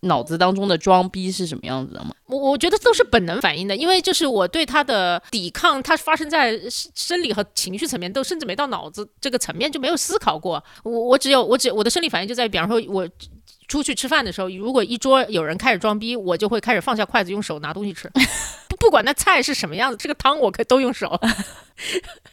[0.00, 2.10] 脑子当中的装逼是什么样子的吗？
[2.26, 6.58] 我我觉得都是本能反应的，因为就是我对他的抵抗，它发生在
[6.94, 10.62] 生理和情绪层面，都甚至没到脑子这个层面就没有思考过。
[10.82, 13.08] 我我只有我只我的生理反应就在于，比方说我
[13.66, 18.10] 出去吃饭的时候，如果一桌有人开始装逼，我就会开始放下筷子，用手拿东西吃。
[18.78, 21.20] 不管那菜是什么样子，这个汤我可都用手，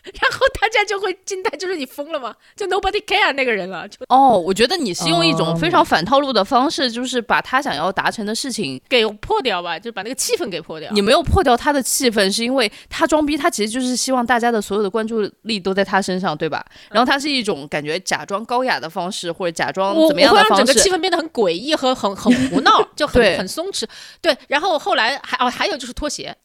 [0.04, 2.36] 然后大家就会惊呆，就是你疯了吗？
[2.56, 3.88] 就 nobody care 那个人了。
[3.88, 10.92] 就哦，我觉得你是用一种非常反套路的方式，就是把他想要达成的事情给破掉吧，就把那个气氛给破掉。
[10.92, 16.66] 你没有破掉他的气氛，是因为他装逼，他其实就是希望大家的所有的关注力都在他身上，对吧？
[16.92, 23.86] 然后他是一种感觉假装高雅的方式，或者假装怎么样的方式，整个气氛变得很诡异和很很胡闹， 就很很松弛。
[24.22, 26.36] 对，然后后来还哦，还有就是拖鞋。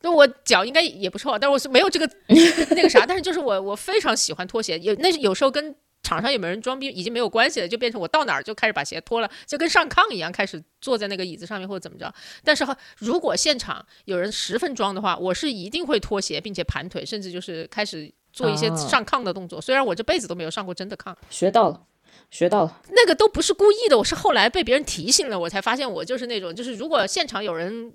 [0.00, 2.08] 就我脚应该也不臭，但是我是没有这个
[2.70, 12.12] 那个啥，但是就是我我非常喜欢拖鞋，有那有时候跟场上有没有人装逼已经没有关系了，就变成我到哪儿就开始把鞋脱了，就跟上炕一样，开始坐在那个椅子上面或者怎么着。
[12.44, 12.64] 但是
[12.96, 19.60] 如果现场有人十分装的话，我是一定会脱鞋，并且盘腿，甚至就是开始做一些上炕的动作。
[19.60, 21.82] 虽然我这辈子都没有上过真的炕，学到了。
[22.30, 27.92] 学到了，那个都不是故意的，我是后来被别人提醒了，我才发现我就是那种，就是如果现场有人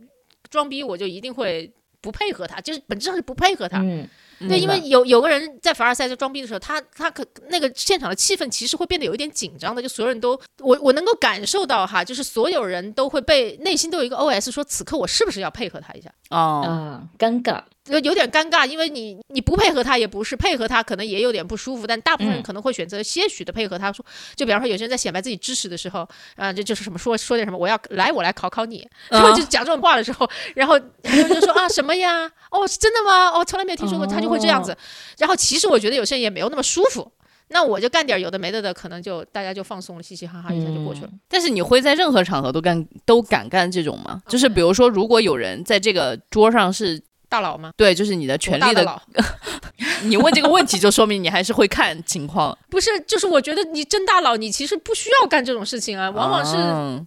[0.49, 1.71] 装逼，我就一定会
[2.03, 3.79] 不配合他，就是本质上是不配合他。
[3.79, 4.05] 嗯，
[4.39, 17.07] 对，因为有有个人在凡尔赛在装逼的时候，他他可那个现场的气氛其实会变得有一点紧张的，就所有人都我我能够感受到哈，就是所有人都会被内心都有一个 OS 说，此刻我是不是要配合他一下哦？
[17.17, 17.63] 尴尬。
[17.83, 23.91] 就有点尴尬，因为你你不配合他也不是，配合他可能也有点不舒服，但大部分人可能会选择些许的配合他。
[23.91, 24.05] 说，
[24.35, 26.07] 就比方说有些人在显摆自己知识的时候，
[26.37, 32.31] 啊，这就是什么说说点什么，我要来我来考考你， 然后就讲这种话的时候，然后就说啊什么呀？
[32.51, 33.27] 哦，是真的吗？
[33.29, 34.75] 哦，从来没有听说过，他就会这样子。
[35.17, 37.11] 然后其实我觉得有些人也没有那么舒服，
[37.49, 41.09] 那我就干点有的没的的，可能就大家就放松了，嘻嘻哈哈一下就过去了。
[41.27, 44.21] 但是你会在任何场合都干都敢干这种吗？
[44.29, 47.03] 就是比如说，如果有人在这个桌上是。
[47.33, 47.71] 大佬吗？
[47.75, 49.01] 对，就是你的权力的。
[50.05, 52.55] 你问这个问题，就说明你还是会看情况。
[52.69, 56.11] 不是，就是我觉得你真大佬，你其实不需要干这种事情啊。
[56.11, 56.55] 往往是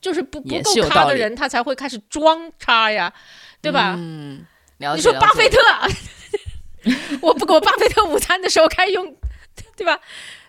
[0.02, 3.12] 就是不不够咖的人，他才会开始装叉呀，
[3.62, 3.94] 对吧？
[3.96, 4.44] 嗯，
[4.78, 5.58] 你说巴菲特，
[7.22, 9.14] 我不给我巴菲特午餐的时候开用，
[9.76, 9.96] 对吧？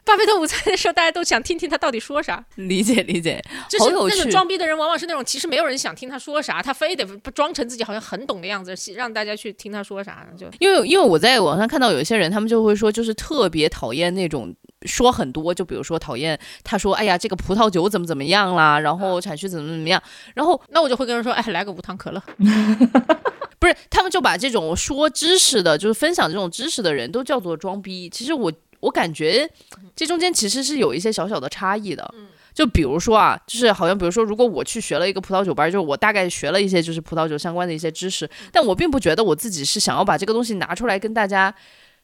[0.07, 2.41] 巴菲特午餐的时候，大家都想听听他到底说啥。
[2.55, 10.25] 理解理解，就是那种装逼的人，往往是那种其实没有人想听他说啥，他非得不装成自己好像很懂的样子，让大家去听他说啥。
[10.37, 20.01] 就因为因为我在网上看到有一些人，他们就会说，就是特别讨厌那种说很多，就比如说讨厌他说，哎呀，这个葡萄酒怎么怎么样啦，然后产区怎么怎么样，
[20.33, 22.23] 然后那我就会跟人说，哎，来个无糖可乐。
[23.59, 28.09] 不是，他们就把这种说知识的，就是分享这种知识的人都叫做装逼。
[28.09, 28.49] 其实我。
[28.80, 29.49] 我感觉
[29.95, 32.13] 这中间其实是有一些小小的差异的，
[32.53, 41.53] 就比如说啊，就是好像比如说，如果我去学了一个葡萄酒班，就是我大概学了一些就是葡萄酒相关的一些知识，但我并不觉得我自己是想要把这个东西拿出来跟大家。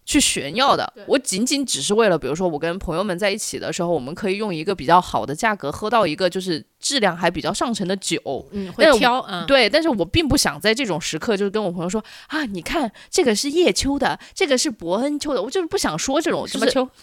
[0.05, 8.19] 去炫耀的，我仅仅只是为了，比如说我跟朋友们在一起的时候，我们可以用一个比较好的价格喝到一个就是质量还比较上乘的酒，
[8.51, 16.89] 嗯，会挑，嗯，对，但是我并不想在这种时刻就是跟我朋友说啊，你看这个是叶秋的，这个是伯恩秋的，我就是不想说这种什么秋。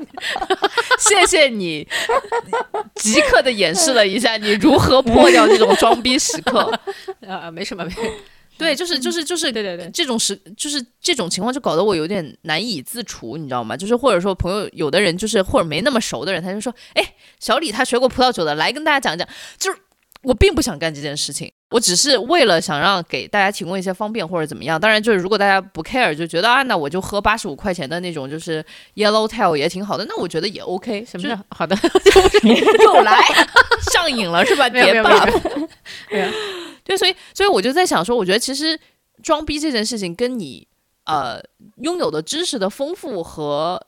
[0.98, 1.86] 谢谢你，
[2.94, 6.72] 即刻的演示了一下你如何破掉这种装逼时刻，
[7.28, 7.92] 啊，没什么，没。
[8.60, 13.76] 对，就是就是就是对对对，这种时就是这种情况就搞得我有点难以自处，你知道吗？
[13.76, 19.26] 就是或者说朋友有的人就是或者没那么熟的人，他就说，哎，小李他学过葡萄酒的，来跟大家讲讲。
[19.58, 19.78] 就是
[20.22, 24.78] 我并不想干这件事情，我只是为了想让给大家提供一些方便或者怎么样。
[24.78, 28.64] 当然，就是如果大家不 care，就觉得啊，那我就喝八十五块钱的那种，就是
[28.96, 31.04] Yellow Tail 也挺好的，那我觉得也 OK。
[31.06, 31.74] 什么好的？
[32.84, 33.18] 又来
[33.92, 34.68] 上瘾了是吧？
[34.68, 35.26] 别吧。
[36.84, 38.78] 对，所以，所以我就在想说，我觉得其实
[39.22, 40.66] 装逼这件事情跟你
[41.06, 41.40] 呃
[41.82, 43.80] 拥有的知识的丰富和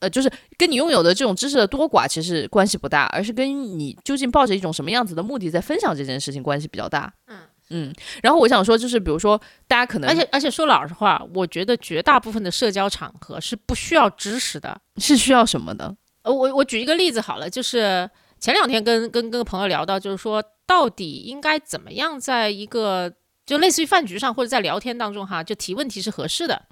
[0.00, 7.12] 呃，就是跟你拥有的这种知识的多寡其实关系不大，而是跟你究竟抱着一种什么样子的目的在分享这件事情关系比较大。
[7.28, 7.38] 嗯
[7.70, 7.94] 嗯。
[8.22, 15.94] 然后我想说，就是比如说大家可能，而且而且说老实话，我觉得绝大部分的社交场合是不需要知识的，是需要什么的？
[16.22, 20.42] 呃，我我举一个例子好了，就是前两天跟跟跟朋友聊到，就是说。
[20.70, 23.12] 到底应该怎么样，在一个
[23.44, 26.62] 就类似于饭局上或者在聊天当中哈，就提问题是合适的。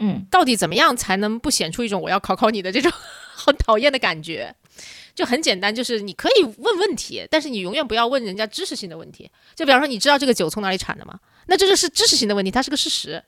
[0.00, 2.90] 嗯，到底怎么样才能不显出一种我要考考你的这种
[3.34, 4.54] 很讨厌的感觉？
[5.14, 9.30] 就很简单，就是你可以问问题，但是你永远不要问人家知识性的问题。
[9.54, 11.18] 就比方说，你知道这个酒从哪里产的吗？
[11.46, 13.22] 那这就是知识性的问题，它是个事实。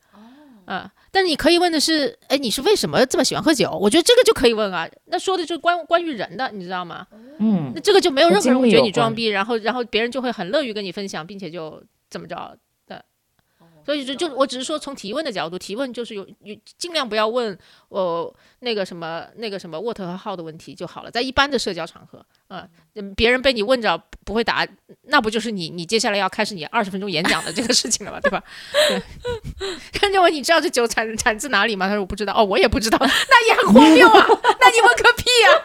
[0.64, 3.68] 啊，但是你可以问的是，哎，你是为什么这么喜欢喝酒？
[3.82, 4.88] 我觉得这个就可以问啊。
[5.06, 7.04] 那说的就关关于人的，你知道吗？
[7.38, 12.56] 嗯，那这个就没有任何人会觉得你装逼，然后然后别人就会很乐于跟你分享，并且就怎么着。
[13.84, 17.56] 所以就就我只是说从提问的角度，提问就是有有尽量不要问
[17.88, 24.66] 我那个什么那个什么 what 和 how 的问题就好了，在一般的社交场合，嗯，别人被你问着不会答，
[25.02, 28.42] 那不就是你你接下来要开始你二十分钟演讲的这个事情了吧，对吧？
[29.92, 31.86] 看见我， 你知道这酒产产自哪里吗？
[31.88, 34.26] 他说我不知道，哦，我也不知道，那也很荒谬啊，
[34.60, 35.62] 那你问个屁呀！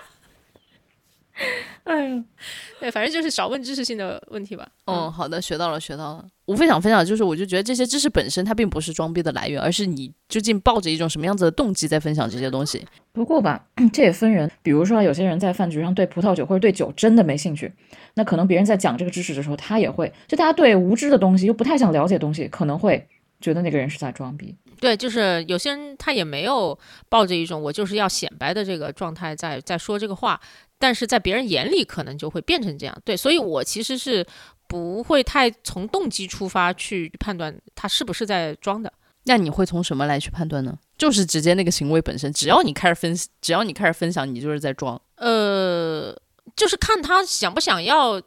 [1.90, 2.24] 哎呀，
[2.82, 4.68] 对，反正就是少问知识性的问题吧。
[4.86, 6.26] 嗯，好的，学到了，学到了。
[6.48, 12.86] 无非想分享，就是我就觉得这些知识本身它并不是装逼的来源，而是你究竟抱着一种什么样子的动机在分享这些东西。
[13.14, 14.52] 不过吧， 这也分人。
[14.62, 17.74] 比如说，有些人在饭局上对葡萄酒或者对酒真的没兴趣，
[18.16, 20.12] 那可能别人在讲这个知识的时候，他也会。
[20.28, 23.08] 就大家对无知的东西又不太想了解东西，可能会
[23.40, 24.56] 觉得那个人是在装逼。
[24.80, 26.78] 对，就是有些人他也没有
[27.10, 30.40] 抱着一种我就是要显摆的这个状态在在说这个话，
[30.80, 33.02] 但是在别人眼里可能就会变成这样。
[33.06, 34.26] 对，所以我其实是
[34.68, 38.92] 不会太从动机出发去判断他是不是在装的。
[39.24, 40.78] 那你会从什么来去判断呢？
[40.98, 45.02] 就是直接那个行为本身，只要你开始分，只要你开始分享，你就是在装。
[45.16, 46.16] 呃，
[46.56, 48.22] 就是看他想不想要。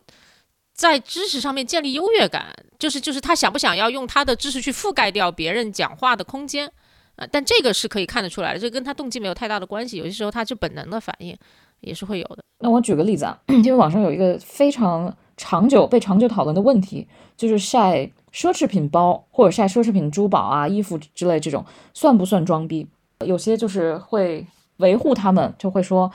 [0.72, 6.66] 在知识上面建立优越感，就是就是他想不想要用他的知识去覆盖掉别人讲话的空间
[7.16, 7.28] 啊？
[7.30, 9.98] 但这个是可以看得出来的，这跟他动机没有太大的关系。
[9.98, 11.36] 有些时候他就本能的反应
[11.81, 12.39] 也是会有的。
[12.61, 17.07] 那我举个例子啊，因 为网上有一个非常长久被长久讨论的问题，
[17.37, 18.03] 就是晒
[18.33, 21.64] 奢侈品包或者晒奢侈品珠宝啊、衣服之类这种
[21.95, 22.87] 算不算装逼？
[23.24, 24.47] 有些就是会
[24.78, 26.11] 维护他们，就会说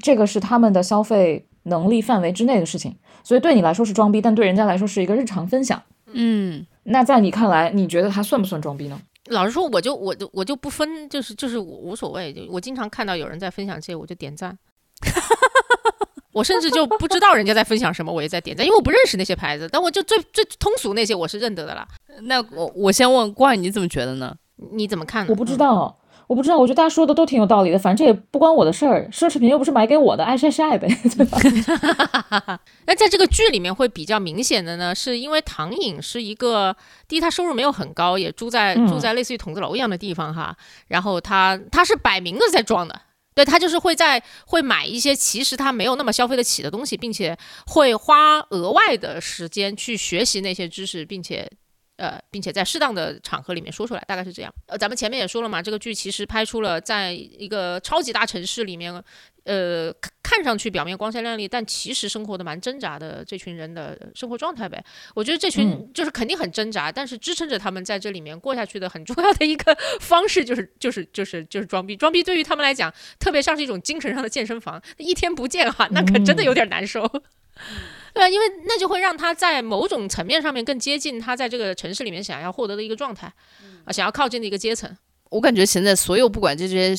[0.00, 2.94] 这个是他们的消费能力范围之内的事情。
[3.24, 5.82] 所以对你来说是装逼，但对人家来说是一个日常分享。
[6.12, 8.98] 嗯，那在你看来，你觉得他算不算装逼呢？
[9.26, 12.32] 老实说，我就我就我就不分，就是就是无所谓。
[12.32, 14.56] 就我经常看到有人在分享这些，我就点赞。
[16.32, 19.68] 我甚至就不知道人家在分享什么，我也在点赞，因为我不认识那些牌子。
[19.70, 21.86] 但我就最最通俗那些，我是认得的啦。
[22.22, 24.34] 那我我先问怪你怎么觉得呢？
[24.72, 25.26] 你怎么看？
[25.28, 25.98] 我不知道。
[26.26, 32.60] 我不知道，我觉得大家说的都挺有道理的，反正这也不关我的事儿，奢侈品又不是买给我的，爱晒晒呗， 对吧？
[32.84, 36.76] 那在这个剧里面会比较明显的呢，是因为唐颖是一个，
[37.08, 40.54] 第一她收入没有很高，也住在住在类似于筒子楼一样的地方哈，
[40.88, 43.00] 然后她她是摆明了在装的，
[43.38, 51.48] 对他就是会在会买一些其实他没有那么消费得起的东西，并且会花额外的时间去学习那些知识，并且。
[51.98, 54.54] 呃，并且在适当的场合里面说出来，大概是这样。
[54.66, 58.94] 呃，咱们前面也说了嘛，这个剧其实拍出了在一个超级大城市里面，
[59.42, 59.92] 呃，
[60.22, 64.82] 看上去表面光鲜亮丽，但其实生活的蛮挣扎的这群人的生活状态呗。
[65.14, 71.96] 我觉得这群就是肯定很挣扎，但是支撑着他们在这里面过下去的很重要的一个 方式，就是就是就是就是装逼。
[71.96, 77.10] 装逼对于他们来讲，特别像是一种精神上的健身房，一天不见哈，那可真的有点难受。
[78.14, 83.32] 对，因为那就会让他在某种层面上面更接近他在这个城市里面想要获得的一个状态，
[83.84, 84.90] 啊，想要靠近的一个阶层。
[85.30, 86.94] 我感觉现在所有不管这些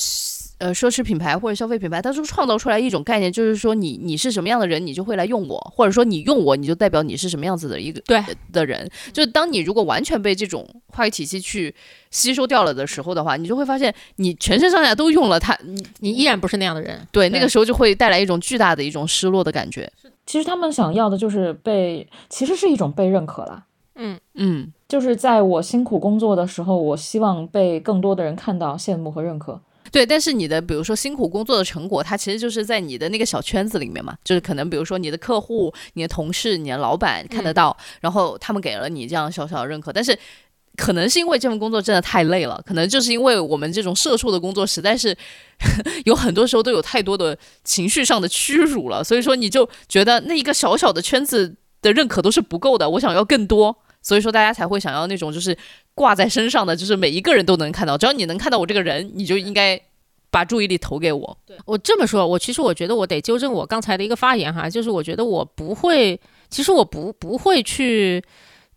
[0.58, 8.88] 呃奢侈品牌或者消费品牌，它都创造出来一种概念，就是说你你是什么样的人，你就会来用我，或者说你用我，你就代表你是什么样子的一个对的人。
[9.12, 11.74] 就是当你如果完全被这种话语体系去
[12.12, 17.04] 吸收掉了的时候的话，你就会发现你全身上下都用了它，你你依然不是那样的人。
[17.10, 19.90] 对，那个时候就会带来一种巨大的一种失落的感觉。
[20.30, 23.64] 其实他们想要的就是被，其实是一种被认可啦。
[23.96, 29.60] 嗯嗯，就是在我辛苦工作的时候，我希望被更多的人看到、羡慕和认可。
[29.90, 40.16] 对，但是你的比如说辛苦工作的成果，它其实就是在你的那个小圈子里面嘛，就是可能比如说你的客户、你的同事、你的老板看得到，然后他们给了你这样小小的认可，但是。
[40.76, 45.14] 可能是因为这份工作真的太累了，可能就是因为我们这种社畜的工作实在是
[46.06, 55.54] 有很多时候都有太多的情绪上的屈辱了，所以说你就觉得那一个小小的圈子的认可都是不够的，我想要更多，所以说大家才会想要那种就是
[55.94, 59.78] 挂在身上的，就是每一个人都能看到，只要你能看到我这个人，你就应该
[60.30, 61.36] 把注意力投给我。
[61.44, 66.18] 对我这么说，我其实我觉得我得纠正我刚才的一个发言哈，就是我觉得我不会，
[66.48, 68.22] 其实我不不会去。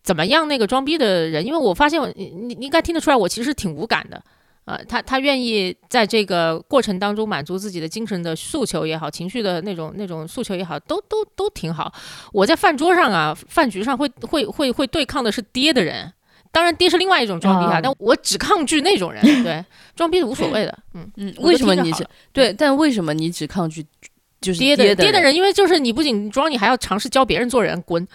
[0.03, 0.47] 怎么样？
[0.47, 4.21] 那个装逼的人，因为我发现你你应该听得出来，我其实挺无感的，
[4.65, 11.93] 啊，他他愿意在这个过程当中满足自己的精神的诉求也好，情绪的那种那种诉求也好，都都都挺好。
[12.33, 16.11] 我在饭桌上啊，饭局上会会会会对抗的是爹的人，
[16.51, 19.63] 当然爹是另外一种装逼啊，但我只抗拒那种人， 对，
[19.95, 21.33] 装逼是无所谓的，嗯嗯。
[21.39, 22.51] 为什么你是对？
[22.51, 23.85] 但为什么你只抗拒
[24.41, 25.33] 就是爹的爹的人？
[25.33, 28.05] 因为就是你不仅装，你还要尝试教别人做人，滚。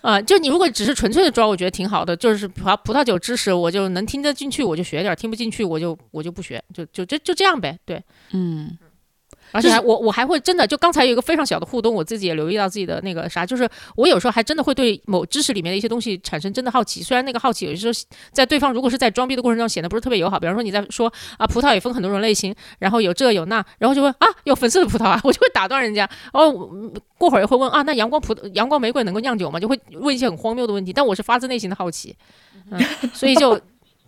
[0.00, 2.16] 啊，就你如果只是纯粹的装，我觉得挺好的。
[2.16, 7.78] 就是葡葡萄酒知识，我就能听得进去，我就学点；听不进去，我就我就不学，就就就就这样呗。
[7.84, 8.02] 对，
[8.32, 8.76] 嗯。
[9.52, 17.02] 而且还我我还会真的就刚才有一个非常小的互动，我自己也留意到自己的那个啥，就是我有时候还真的会对某知识里面的一些东西产生真的好奇。
[17.02, 17.92] 虽然那个好奇有些时候
[18.32, 26.08] 在对方如果是在装逼的过程中显得不是特别友好，比方说你在说啊葡萄也分很多种类型，然后有这有那，然后就问啊有粉色的葡萄啊， 我就会打断人家。
[26.32, 26.50] 哦，
[27.18, 29.60] 过会儿也会问啊那阳光葡阳光玫瑰能够酿酒吗？
[29.60, 32.16] 就会问一些很荒谬的问题，但我是发自内心的好奇，
[32.70, 32.80] 嗯，
[33.12, 33.60] 所以就。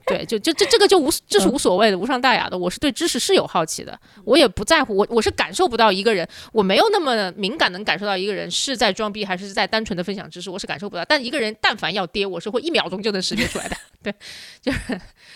[0.06, 2.56] 对，就就这这个就无这是无所谓的，无伤大雅的。
[2.58, 11.04] 我是对知识是有好奇的，我也不在乎，我我是感受不到一个人，我没有那么敏感能感受到一个人是在装逼还是在单纯的分享知识，我是感受不到。
[11.04, 13.76] 但一个人但凡要跌，我是会一秒钟就能识别出来的。
[14.02, 14.14] 对，
[14.60, 14.78] 就是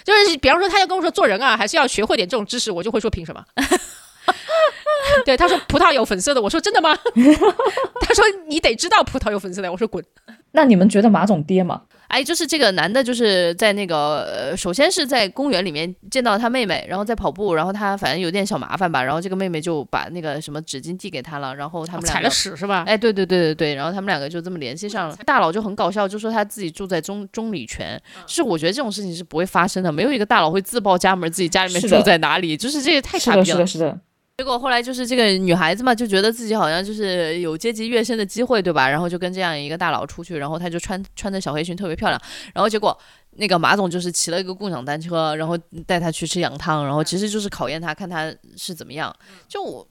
[0.05, 3.43] 就是，比方说他要跟我说做人啊，还是要学会点这种知识，我就会说凭什么？
[5.25, 6.95] 对，他说葡萄有粉色的，我说真的吗？
[8.03, 10.05] 他说你得知道葡萄有粉色的，我说滚。
[10.53, 11.83] 那你们觉得马总跌吗？
[12.09, 22.85] 哎，就是这个男的，就是在那个呃，首先是在公园里面见到他妹妹，然后在跑步，然后他反正有点小麻烦吧，然后这个妹妹就把那个什么纸巾递给他了，然后他们俩踩了屎是吧？
[22.87, 25.17] 哎，对对对对对，然后他们两个就这么联系上了。
[25.27, 33.45] 大佬就很搞笑，就说他自己住在中中里泉，就是我觉得这种事情是不会发生的，没有一个大佬会自报家门自己家里面住在哪里，就是这个太傻逼了。
[33.45, 33.99] 是的，是的。
[34.39, 38.89] 结果后来就是这个女孩子嘛，就觉得自己好像就是有阶级跃升的机会，对吧？
[38.89, 42.23] 然后就跟这样一个大佬出去，然后她就穿穿着小黑裙特别漂亮，
[42.55, 42.97] 然后结果
[43.33, 49.13] 那个马总就是骑了一个共享单车，然后带她去吃羊汤，然后其实就是考验她，看她是怎么样。
[49.49, 49.85] 就我。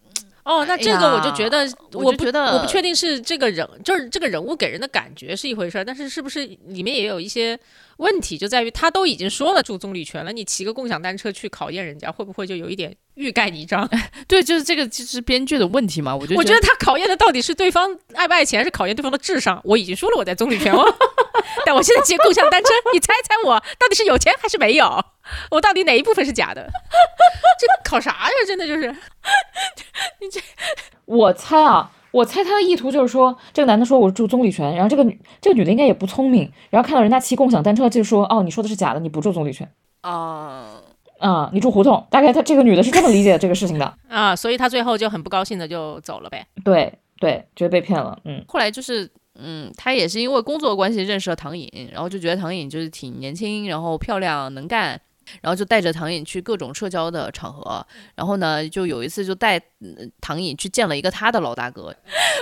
[0.46, 7.60] 哦，那这个我就觉得，我不觉得，我不确定是这个人，就是这个人物给人的感觉是一回事儿，但是是不是里面也有一些
[7.98, 13.90] 问题，就在于他都已经说了住棕榈泉了，你骑个共享单车去考验人家，会不会就有一点欲盖弥彰？
[14.28, 16.16] 对，就是这个就是编剧的问题嘛。
[16.16, 19.60] 我觉得，我觉得他考验的到底是对方爱不爱钱，是考验对方的智商。
[19.64, 20.84] 我已经说了我在棕榈泉哦，
[21.66, 25.04] 但我现在骑共享单车，你猜猜我到底是有钱还是没有？
[25.52, 26.70] 我到底哪一部分是假的？
[27.60, 28.32] 这考啥呀？
[28.46, 28.96] 真的就是，
[30.22, 30.40] 你这，
[31.06, 39.70] 我猜啊，我猜他的意图就是说，这个男的说我住棕榈泉，然后这个女这个女的应该也不聪明，然后看到人家骑共享单车，就说哦，你说的是假的，你不住棕榈泉
[40.02, 40.82] 啊
[41.20, 42.06] 啊，你住胡同。
[42.10, 46.46] 大概他这个女的是这么理解这个事情的 啊，所以他最后就很不高兴的就走了呗。
[46.64, 48.18] 对对，觉得被骗了。
[48.26, 49.10] 嗯，后来就是。
[49.40, 55.00] 嗯，他也是因为工作关系认识了唐颖，然后就觉得唐颖就是挺年轻，然后漂亮能干，
[55.42, 59.62] 然后就带着唐颖去各种社交的场合，然后呢，就有一次就带
[60.22, 61.96] 唐颖去见了一个他的老大哥，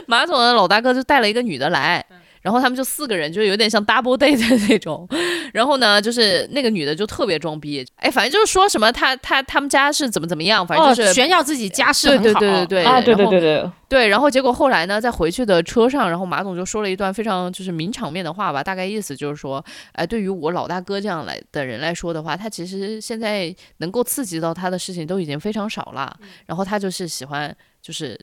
[0.08, 2.06] 马总的老大哥就带了一个女的来。
[2.46, 5.10] 然后他们就四个人，就有点像 double date 的那种。
[5.52, 12.24] 然后呢，就是那个女的就特别装逼，哎，反正就是说什么他他他们家是怎么怎么样，反正就是炫耀自己家世很好。
[12.24, 14.08] 对对对对啊，对对对对对。
[14.10, 26.16] 然后结果后来呢，在回去的车上，然后马总就说了一段非常就是名场面的话吧，大概意思就是说，哎，对于我老大哥这样来的人来说的话，他其实现在能够刺激到他的事情都已经非常少了。
[26.46, 28.16] 然后他就是喜欢就是。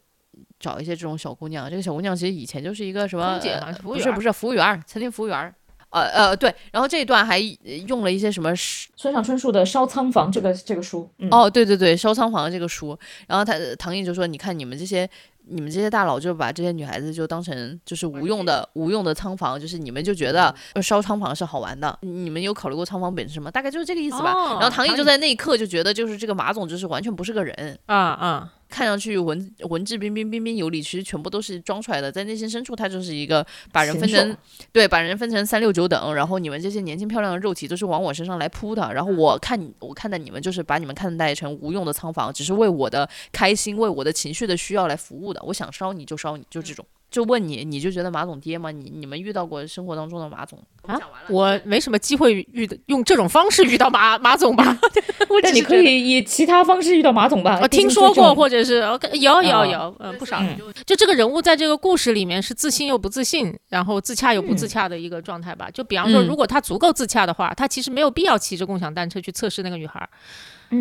[0.63, 3.39] 找一些这种小姑娘，这个小姑娘其实以前就是一个什么？
[3.83, 5.55] 不是不是服务员，餐厅服务员。
[5.91, 7.39] 呃呃对，然后这一段还
[7.87, 8.51] 用了一些什么
[8.97, 11.11] 村上春树的《烧仓房》这个这个书。
[11.31, 12.99] 哦对对对，《烧仓房》这个书。
[13.27, 15.09] 然后他唐毅就说：“你看你们这些。”
[15.45, 23.51] 你们这些大佬就把这些女孩子就当成就是无用的无用的仓房，就是你们就觉得烧仓房是好玩的，你们有考虑过仓房本身吗？
[23.51, 24.33] 大概就是这个意思吧。
[24.61, 34.35] 然后唐毅就在那一刻就觉得，就是这个马总就是完全不是个人啊啊，看上去文文质彬彬彬彬有礼，其实全部都是装出来的，在内心深处他就是一个把人分成
[34.73, 45.43] 对把人分成三六九等，然后你们这些年轻漂亮的肉体都是往我身上来扑的，然后我看我看待你们就是把你们看待成无用的仓房，只是为我的开心为我的情绪的需要来服务的。
[45.45, 48.70] 我想烧你就烧你，就这种，就问你，你就觉得马总爹吗？
[48.70, 50.99] 你你们遇到过生活当中的马总啊？
[51.28, 54.78] 我没什么机会遇用这种方式遇到马马总吧？
[55.43, 57.59] 那你可以以其他方式遇到马总吧？
[57.62, 60.43] 我听说过，或者是有有有，嗯，不少。
[60.85, 65.70] 就这个人物在这个故事里面是自信又不自信，然后自洽又不自洽的一个状态吧？
[65.72, 70.09] 就比方说，如果他足够自洽的话，他其实没有必要骑着共享单车去测试那个女孩。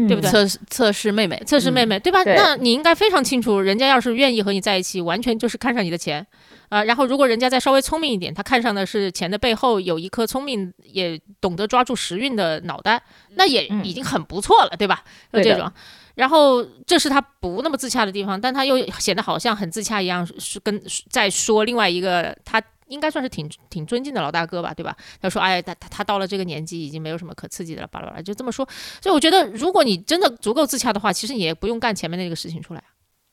[0.08, 0.32] 对不对？
[0.32, 2.24] 测试测试妹妹，测试妹妹，对吧？
[2.24, 6.26] 那你应该非常清楚，人家要是愿意和你在一起，完全就是看上你的钱，
[6.72, 13.03] 啊，然后如果人家再稍微聪明一点，他看上的是钱的背后有一颗聪明也懂得抓住时运的脑袋，
[13.36, 15.03] 那也已经很不错了，对吧？
[15.34, 15.69] 就这种，
[16.15, 22.61] 然后这是他不那么自洽的地方，但他又显得好像很自洽一样，是跟在说另外一个他。
[22.91, 24.93] 应该算是挺挺尊敬的老大哥吧，对吧？
[25.22, 28.67] 他说：“哎，他他他到了这个年纪，已经没有什么可刺激的了，巴拉巴拉，就这么说。”
[29.01, 32.84] 所以我觉得，如果你真的足够自洽的话，其实你也不用干前面那个事情出来。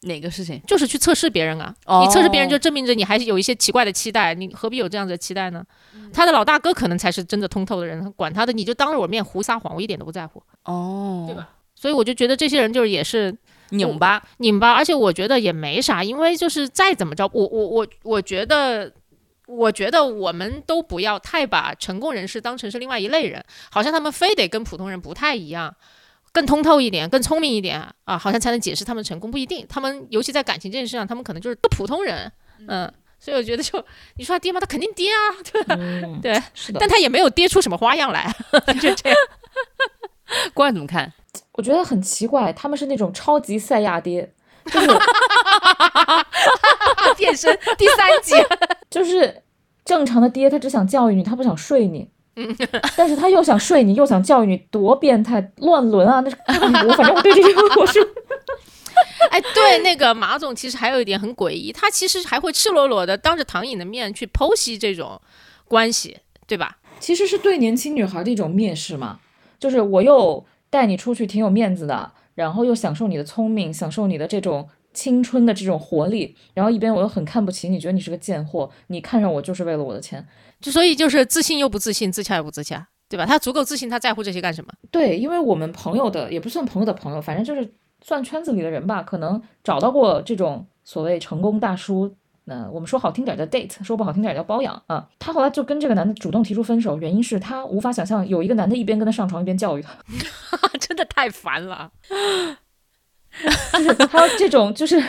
[0.02, 0.60] 哪个事情？
[0.66, 1.74] 就是去测试别人啊！
[2.02, 4.34] 你测试别人，就证明着你还是有一些奇怪的期待。
[4.34, 5.64] 你何必有这样子的期待呢？
[6.12, 10.42] 他的老大哥可能才是真的通透的人，管他的，你就当着我面胡撒谎，我一点都不在乎。
[10.64, 11.48] 哦，对吧？
[11.74, 13.36] 所以我就觉得这些人就是也是
[13.70, 18.92] 拧巴拧巴，而且我觉得也没啥，因为就是再怎么着，我我我我觉得。
[19.50, 25.74] 我觉得我们都不要太把成功人士当成是另外一类人，好像他们非得跟普通人不太一样，
[26.38, 29.66] 更通透一点，更聪明一点啊，好像才能解释他们成功不一定。
[29.68, 32.30] 他们尤其在感情这件事上，他们可能就是个普通人，
[32.68, 33.84] 嗯，所以我觉得就
[34.14, 34.60] 你说他爹吗？
[34.60, 35.18] 他肯定爹啊，
[36.22, 36.40] 对对，
[36.78, 38.32] 但他也没有爹出什么花样来，
[38.80, 39.18] 就这样。
[40.54, 41.12] 关怎么看？
[41.54, 44.32] 我觉得很奇怪，他们是那种超级赛亚爹。
[44.70, 44.86] 就 是
[47.16, 48.34] 变身第三集，
[48.88, 49.42] 就是
[49.84, 52.08] 正常的爹，他只想教育你，他不想睡你。
[52.38, 52.56] 嗯，
[52.96, 56.20] 但是他又想睡你，又想教育你，多变态，乱伦啊！
[56.20, 56.36] 那是
[56.86, 58.00] 我反正我对这个 我是，
[59.30, 65.20] 哎，对那个马总，其实还有一点很诡异，他其实还会赤裸裸的当着唐颖的面去剖析这种
[65.66, 66.78] 关系，对吧？
[67.00, 69.18] 其实是对年轻女孩的一种蔑视嘛，
[69.58, 80.26] 就是我又带你出去挺有面子的，然后又享受你的聪明，享受你的这种青春的这种活力，然后一边我又很看不起你，觉得你是个贱货，你看上我就是为了我的钱，
[80.60, 83.24] 就所以就是自信又不自信，自洽又不自洽，对吧？
[83.24, 84.72] 他足够自信，他在乎这些干什么？
[84.90, 92.14] 对，因为我们朋友的也不算朋友的朋友，反正就是算圈子里的人吧，可能找到过这种所谓成功大叔。
[92.44, 95.06] 那我们说好听点叫 date，说不好听点叫包养啊。
[95.18, 99.96] 他后来就跟这个男的主动提出分手，原因是他无法想象有一个男的一边跟他上床一边教育他，
[100.80, 101.92] 真的太烦了。
[103.72, 105.02] 就是他这种就是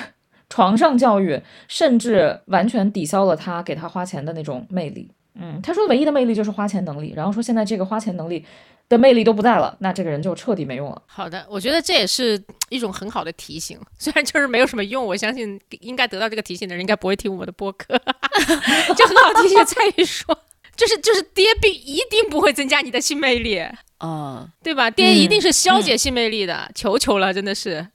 [0.49, 5.09] 床上教育，甚至完全抵消了他给他花钱的那种魅力。
[5.35, 8.45] 嗯，他说唯一的魅力就是花钱能力，然后说现在这个花钱能力。
[8.89, 10.99] 的魅力都不在了，那这个人就彻底没用了。
[11.05, 17.95] 好的，我觉得这也是一种很好的提醒，虽然就是没有什么用，我相信应该得到这个提醒的人应该不会听我的播客。
[18.97, 20.35] 就很好提醒在于说，
[20.75, 23.63] 就是就是爹必一定不会增加你的性魅力
[23.99, 24.89] 啊，对吧？
[24.89, 27.89] 爹一定是消解性魅力的，求求了，真的是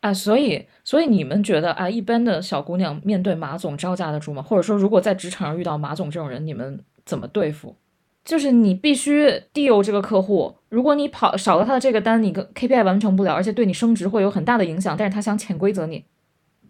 [0.00, 0.12] 啊。
[0.12, 4.42] 所以所以你们觉得啊，一般的小姑娘面对马总招架得住吗？
[4.42, 7.76] 或者说，如果在职场上遇到马总这种人，你们怎么对付？
[8.24, 14.96] 就是你必须 deal 这个客户，如果你跑少了他的这个单，你跟 KPI 完成不了，而且对你升职会有很大的影响。
[14.96, 16.04] 但是他想潜规则你，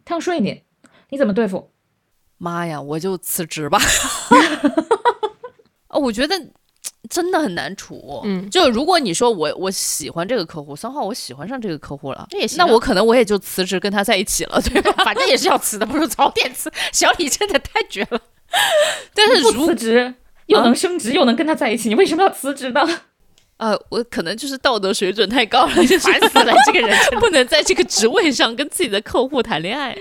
[0.05, 0.63] 他想睡你，
[1.11, 1.71] 你怎么对付？
[2.39, 3.79] 妈呀，我就辞职吧。
[5.89, 6.35] 哦，我觉得
[7.13, 8.23] 真的很难处。
[8.25, 12.57] 嗯，就如果你说我我喜欢这个客户，三号我喜欢上这个客户了，那也行。
[12.57, 15.05] 那我可能我也就辞职跟他在一起了， 对吧？
[15.05, 16.73] 反正也是要辞的，不如早点辞。
[16.91, 18.19] 小李真的太绝了。
[19.15, 20.15] 但是不辞职。
[20.47, 22.81] 又能升职又能跟他在一起，你为什么要辞职呢？
[23.59, 26.53] 呃，我可能就是道德水准太高了，就 烦死了。
[26.67, 29.97] 这个人不能在这个职位上跟自己的客户谈恋爱。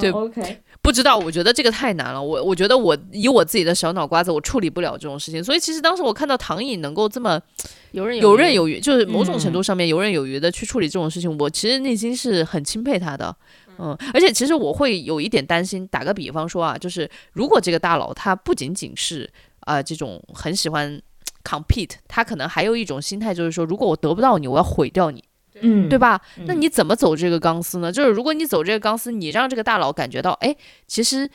[0.00, 2.22] 对，OK，不知道，我觉得这个太难了。
[2.22, 5.42] 我我觉得我以我自己的小脑瓜子，我处理不了这种事情。
[5.44, 7.40] 所以其实当时我看到唐颖能够这么
[7.92, 13.34] 游刃游刃有余，就是某种程度上面游刃有余的去处理这种事情，我其实内心是很钦佩他的。
[13.78, 15.86] 嗯，而且其实我会有一点担心。
[15.88, 21.00] 打个比方说啊，就是如果这个大佬他不仅仅是啊，这种很喜欢
[21.44, 25.24] compete，他可能还有一种心态，就是说，如果我得不到你，我要毁掉你，
[25.60, 26.20] 嗯，对吧？
[26.46, 27.90] 那你怎么走这个钢丝呢？
[27.90, 30.54] 就是如果你走这个钢丝，你让这个大佬感觉到，哎，
[30.86, 31.28] 其实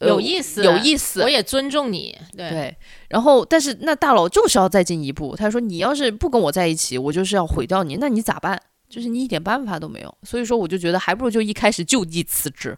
[0.00, 2.76] 有意思，有意思，我也尊重你，对。
[3.08, 8.60] 然后，但是那大佬就是要再进一步，他说，你要是不跟我在一起，我就是要毁掉你，那你咋办？
[8.88, 10.14] 就是你一点办法都没有。
[10.22, 12.74] 所以说，我就觉得还不如就一开始就地辞职。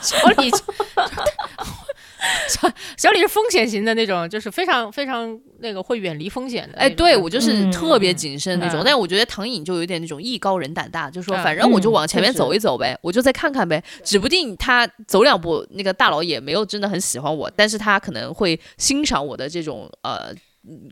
[0.00, 0.50] 小李。
[2.48, 6.76] 小小李是风险型的那种，就是非常非常那个会远离风险的。
[6.78, 8.80] 哎，对我就是特别谨慎那种。
[8.84, 20.34] 但是我觉得唐颖就有点那种艺高人胆大，就说反正我就往前面走一走呗，我就再看看呗，指不定他走两步，那个大佬也没有真的很喜欢我，但是他可能会欣赏我的这种呃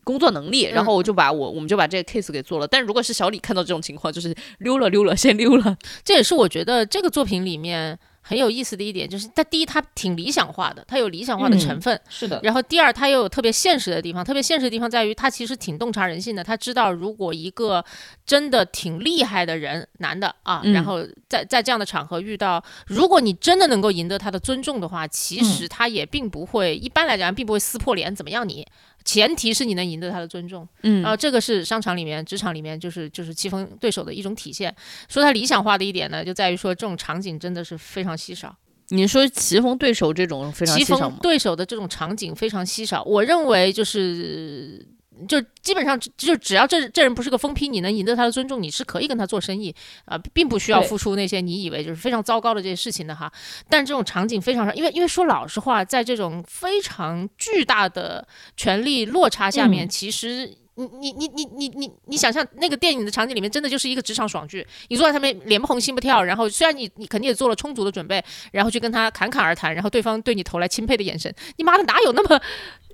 [0.05, 2.69] 工作能力，然后我就把我我们就把这个 case 给做了。
[2.69, 5.77] 但如果是小李看到这种情况，就是溜了溜了，先溜了。
[6.05, 7.99] 这也是我觉得这个作品里面。
[8.29, 12.41] 很有意思的一点就是，他第一，他挺理想化的，他有理想化的成分，是的。
[12.43, 16.43] 然后第二，他又有特别现实的地方，特别现实的地方在于，他其实挺洞察人性的。
[16.43, 17.85] 他知道，如果一个
[18.27, 28.67] 真的挺厉害的人，男的啊，然后在在这样的场合遇到，如果你真的能够赢得他的尊重的话，其实他也并不会，一般来讲，并不会撕破脸怎么样你。
[29.07, 34.75] 前提是你能赢得他的尊重，嗯，然后这个是商场里面、职场里面，就是就是棋逢对手的一种体现。
[35.09, 38.55] 说它理想化的一点呢，就在于说这种场景真的是非常稀少。
[38.89, 44.87] 你说棋逢对手这种非常稀少棋逢对手的这种场景非常稀少，我认为就是。
[45.29, 53.33] 就基本上就只要这这人不是个疯批，你能赢得他的尊重，你是可以跟他做生意啊，并不需要付出那些你以为就是非常糟糕的这些事情的哈。
[53.69, 64.67] 但这种场景非常少，因为因为说老实话，在这种非常巨大的权力落差下面，其实你你你你你你你想象那个电影的场景里面，真的就是一个职场爽剧。
[64.89, 68.23] 你坐在上面脸不红心不跳，然后虽然你你肯定也做了充足的准备，
[68.53, 72.41] 然后去跟他侃侃而谈，然后对方对你投来钦佩的眼神，你妈的哪有那么？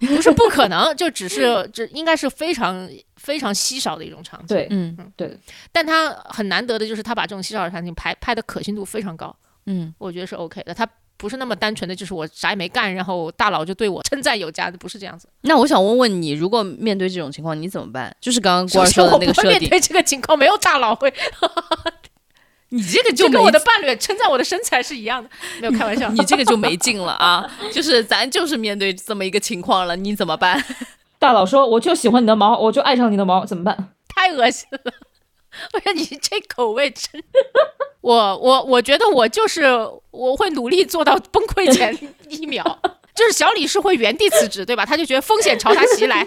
[0.00, 4.48] 不是不可能，就只是这应该是非常非常稀少的一种场景。
[4.48, 5.38] 对，嗯嗯，对。
[5.70, 9.34] 但他很难得的就是他把这种稀少的场景拍拍的可信度非常高。
[9.66, 10.74] 嗯，我觉得是 OK 的。
[10.74, 10.84] 他
[11.16, 15.28] 不是那么单纯的就是我啥也没干，然后大佬就对我称赞有加，不是这样子。
[15.42, 18.14] 那我想问问你，如果面对这种情况，你怎么办？
[18.20, 19.60] 就是刚刚 郭儿说的那个设定。
[19.60, 21.12] 面对这个情况，没有大佬会。
[22.70, 25.28] 你这个就 跟我的伴侣称赞我的身材是一样的，
[25.60, 26.08] 没有开玩笑。
[26.10, 27.46] 你这个就没劲了啊！
[27.70, 30.64] 就是咱就是面对这么一个情况了，你怎么办？
[31.18, 33.90] 大佬说，我就喜欢你的毛，我就爱上你的毛，怎么办？
[34.08, 34.78] 太恶心了！
[35.74, 37.22] 我说你这口味真……
[38.00, 39.64] 我我我觉得我就是
[40.10, 41.96] 我会努力做到崩溃前
[42.28, 42.80] 一秒。
[43.14, 44.86] 就是小李是会原地辞职，对吧？
[44.86, 46.26] 他就觉得风险朝他袭来，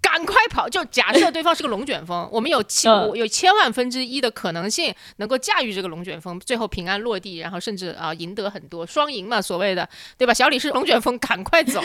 [0.00, 0.68] 赶快跑。
[0.68, 10.32] 就假设对方是个龙卷风，我们有千有千万分之一的可能性能够驾驭这个龙卷风，最后平安落地，然后甚至啊赢得很多双赢嘛，所谓的对吧？
[10.32, 11.82] 小李是龙卷风，赶快走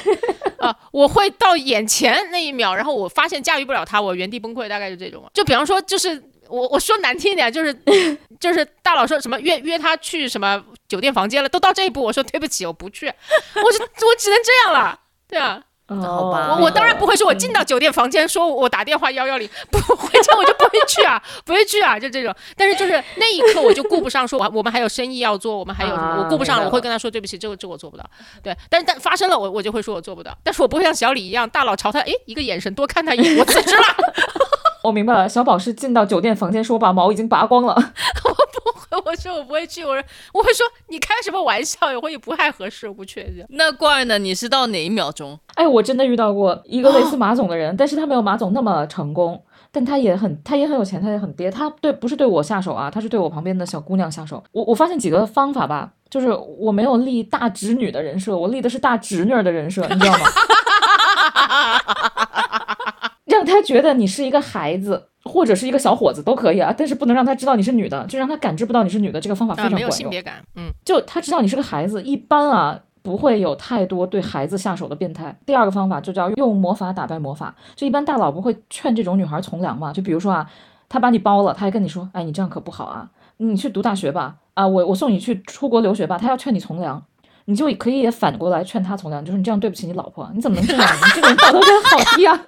[0.59, 0.77] 啊！
[0.91, 5.25] 我会到眼前那一秒，然后我发现驾驭不了他，我原地崩溃，大概就这种。
[5.33, 7.73] 就比方说，就是我我说难听一点，就是
[8.39, 15.61] 就是大佬说什么约约他去什么酒店房间了，都到这一步，我说对不起，我不去，我就我只能这样了，对啊。
[15.87, 22.33] 好吧，我我当然不会说，我进到酒店房间说，我打电话幺幺零，不会这我就不会去啊，不会去啊，就这种。
[22.57, 28.03] 但是就是那一刻我就顾不上说，我我们还有生意要做，我们还有什么我顾不上，我会跟他说对不起，这个这我做不到。
[28.41, 30.35] 对，但是但发生了，我我就会说我做不到。
[30.43, 33.83] 但是我不会像小李一样，大佬朝他哎一个眼神多看他一眼，我辞职了。
[34.85, 37.73] 我明白了，小宝是进到酒店房间说把毛已经拔光了。
[37.75, 41.77] 我不会，我说我不会去，我说我会说你开什么玩笑？
[42.01, 43.45] 我也不太合适，我不确定。
[43.49, 44.17] 那怪呢？
[44.19, 45.39] 你是到哪一秒钟？
[45.55, 51.49] 哎，我真的遇到过一个类似 马总的人，但是他没有马总那么成功，但他也很他也很有钱，他也很爹。
[51.49, 54.43] 他对不是对我下手啊，他是对我旁边的小姑娘下手。
[54.51, 60.25] 我我发现几个方法吧，就是我没有立大侄女的人设，我立的是大侄女的人设，你知道吗？
[63.45, 65.09] 让他觉得你是一个孩子。
[65.27, 69.19] 或者是一个小伙子都可以啊，但是不能让他知道你是女的，就让他感知不到你是女的。
[69.19, 69.87] 这个方法非常管用。
[69.89, 75.35] 没有性别感，嗯，就他知道你是个孩子，一般啊不会有太多对孩子下手的变态。
[75.43, 79.91] 第二个方法就叫用魔法打败魔法，就一般大佬不会劝这种女孩从良嘛。
[79.91, 80.47] 就比如说啊，
[80.87, 87.03] 他把你包了，他还跟你说，哎，你这样可不好啊，你去读大学吧，啊，我我送你去出国留学吧，他要劝你从良。
[87.47, 90.87] 你就可以也反过来劝他从良，就是你这样对不起你老婆，你怎么能这样？
[90.97, 92.33] 你这个人道德感好低啊！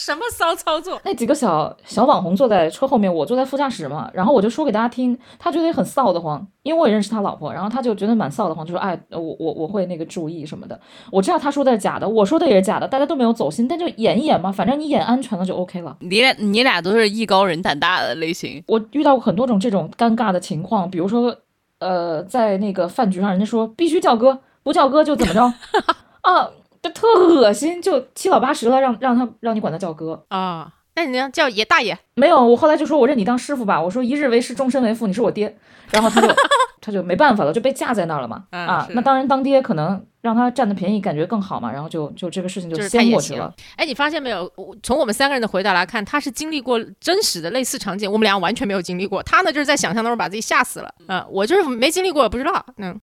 [0.00, 0.98] 什么骚操作？
[1.04, 10.80] 那几个小小网红坐在车后面，我坐在副驾驶嘛，然后我就说给大家听，他觉得也很臊得慌，因为我也认识他老婆，然后他就觉得蛮臊得慌，就说哎，我我我会那个注意什么的。
[11.12, 15.94] 我知道他说的是假的，我说的也是假的，大家都没有走心，但就演一演嘛，反正你演安全了就 OK 了。
[16.00, 21.36] 你俩你俩都是艺高人胆大的类型，我遇到过很多种这种尴尬的情况，比如说
[21.78, 24.38] 呃，在那个饭局上，人家说必须叫哥。
[24.62, 25.42] 不叫哥就怎么着
[26.20, 26.50] 啊？
[26.82, 30.72] 就特恶心，就七老八十了，让让他让你管他叫哥啊？
[30.96, 31.96] 那你要叫爷大爷？
[32.16, 33.80] 没有，我后来就说我认你当师傅吧。
[33.80, 35.56] 我说一日为师，终身为父，你是我爹。
[35.90, 36.28] 然后他就
[36.80, 38.44] 他就没办法了，就被架在那儿了嘛。
[38.50, 41.72] 啊，那当然当爹可能让他占的便宜感觉更好嘛。
[41.72, 43.54] 然后就就这个事情就先过去了。
[43.76, 44.50] 哎，你发现没有？
[44.82, 49.22] 从我们三个人的回答来看，他是经历过真实的类似场景，我们俩完全没有经历过。
[49.22, 50.92] 他呢，就是在想象当中把自己吓死了。
[51.08, 52.66] 嗯，我就是没经历过，不知道。
[52.78, 53.00] 嗯。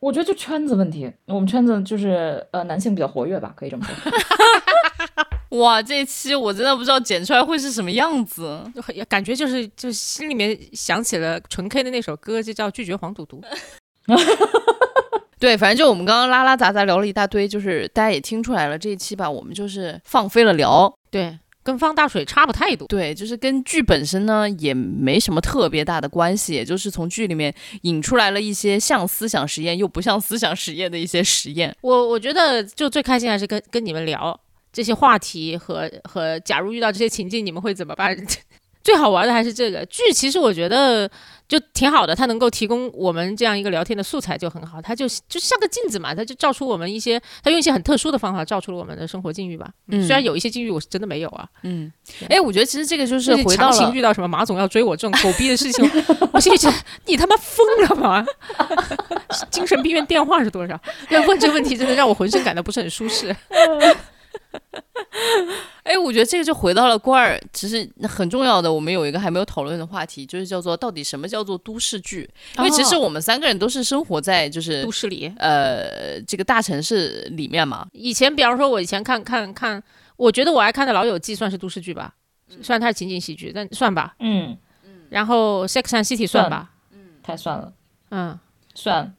[0.00, 4.12] 我觉得就圈子问题，我们圈子就是呃男性比较活跃吧，可以这么说。
[5.58, 8.60] 哇，这一期我真的不知道剪出来会是什么样子，
[9.08, 13.42] 感觉就是就心里面想起了纯 K 的那首歌，就叫《拒绝黄赌毒》。
[15.40, 20.92] 对，反正就我们刚刚拉拉杂杂聊了一大堆，就是大家也听出来了，这一期吧，我们就是放飞了聊。
[21.10, 21.38] 对。
[21.68, 31.76] 跟放大水差不太多，对，就是跟剧本身呢也没什么特别大的关系，也就是从剧里面引出来了一些像思想实验又不像思想实验的一些实验。
[31.82, 34.40] 我我觉得就最开心还是跟跟你们聊
[34.72, 38.16] 这些话题和和，假如遇到这些情境，你们会怎么办？
[38.88, 41.10] 最好玩的还是这个剧，其实我觉得。
[41.48, 49.66] 就挺好的，它能够提供我们这样一个聊天的素材就很好，它就就像个镜子嘛，它就照出我们一些，它用一些很特殊的方法照出了我们的生活境遇吧。
[49.86, 51.48] 嗯，虽然有一些境遇我是真的没有啊。
[51.62, 51.90] 嗯，
[52.28, 55.90] 哎，我觉得其实这个就是回到了遇到什么马总要追我这种狗逼的事情，
[56.34, 56.70] 我心里想
[57.06, 58.26] 你他妈疯了吧？
[59.50, 60.78] 精神病院电话是多少？
[61.08, 63.34] 要问这个问题真的让我浑身感到不是很舒适。
[65.82, 72.28] 哎，我觉得这个就回到了关儿，其实很重要的，我们有一个还没有讨论的话题，就是叫做到底什么叫做都市剧？
[72.58, 77.86] 因为其实我们三个人都是生活在就是都市里，呃，这个大城市里面嘛。
[77.92, 79.82] 以前，比方说，我以前看看看，
[80.16, 82.14] 我觉得我爱看的《老友记》算是都市剧吧，
[82.62, 84.14] 虽然它是情景喜剧，但算吧。
[84.20, 84.90] 嗯嗯。
[85.08, 86.70] 然后《Sex and City》算吧？
[86.92, 87.72] 嗯，太算了。
[88.10, 88.38] 嗯，
[88.74, 89.14] 算。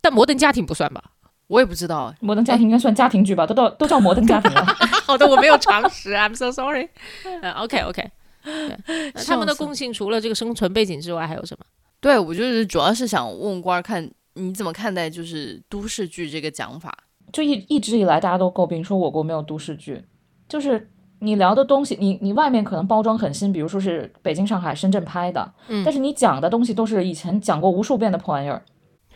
[0.00, 1.04] 但《摩登家庭》不算吧？
[1.48, 3.46] 我也不知道，摩登家庭应该算家庭剧吧？
[3.46, 4.64] 都到都叫摩登家庭了。
[5.06, 6.88] 好的，我没有常识，I'm so sorry。
[7.24, 8.10] 嗯，OK OK。
[9.26, 11.64] 他们的共性除了这个生存背景之外，还有什么？
[12.00, 16.92] 对我就是主要是想问官儿，看你怎么看待就是都市剧这个讲法？
[17.32, 20.04] 就一一直以来大家都诟病说我国没有都市剧，
[20.48, 28.62] 就是你聊的东西，你你外面可能包装很新，比如说是北京、上海、深圳拍的，嗯，但是你讲的东西都是以前讲过无数遍的破玩意儿。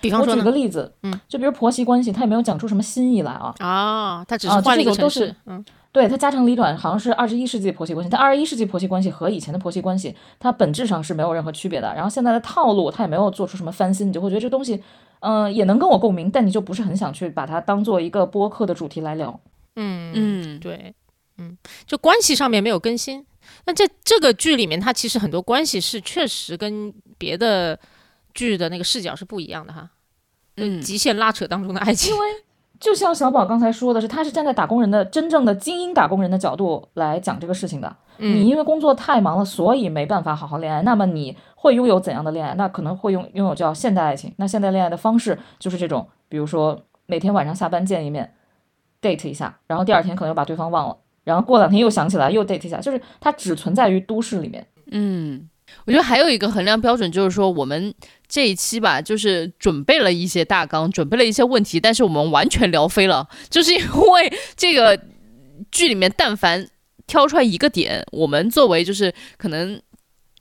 [0.01, 3.55] 比方说，我举个例子，嗯，就比如婆媳关系，他也没有讲出什么新意来啊。
[3.59, 8.11] 啊，他只是换了一个都是，嗯，对他家长里短，好像是二十一世纪婆媳关系。
[8.11, 11.93] 但二十一世纪婆媳关系和以前的婆媳关系，它本质上是没有任何区别的。
[11.95, 14.83] 然后现在的套路，他也没有做出什么翻新，你就会觉得这东西，
[15.21, 19.39] 嗯，也能跟我共鸣，但你就不是很想去把它当做一个播客的主题来聊。
[19.77, 20.95] 嗯嗯，对，
[21.39, 21.57] 嗯，
[21.87, 23.25] 就关系上面没有更新。
[23.67, 27.79] 那这这个剧里面，它其实很多关系是确实跟别的
[28.35, 29.91] 剧的那个视角是不一样的哈。
[30.57, 32.13] 嗯，极限拉扯当中的爱情。
[32.15, 32.27] 因为
[32.79, 37.95] 就像小宝刚才说的是，他是站在打工人的真正的精英打工人的角度来讲这个事情的。
[38.17, 40.83] 你因为工作太忙了，所以没办法好好恋爱。
[40.83, 42.55] 那么你会拥有怎样的恋爱？
[42.55, 44.33] 那可能会拥拥有叫现代爱情。
[44.37, 48.35] 那现代恋爱的方式就是这种，比如说每天晚上下班见一面
[49.03, 50.97] ，date 一下，然后第二天可能又把对方忘了。
[51.25, 54.67] 然后过两天又想起来，又 date 一下，就是它只存在于都市里面。
[54.91, 55.49] 嗯，
[55.85, 57.95] 我觉得还有一个衡量标准，就是说我们
[58.29, 64.99] 这一期吧，就是准备了一些大纲，准备了一些问题，但是我们完全聊飞了， 就是因为这个
[65.71, 66.69] 剧里面，但凡
[67.07, 69.81] 挑出来一个点，我们作为就是可能。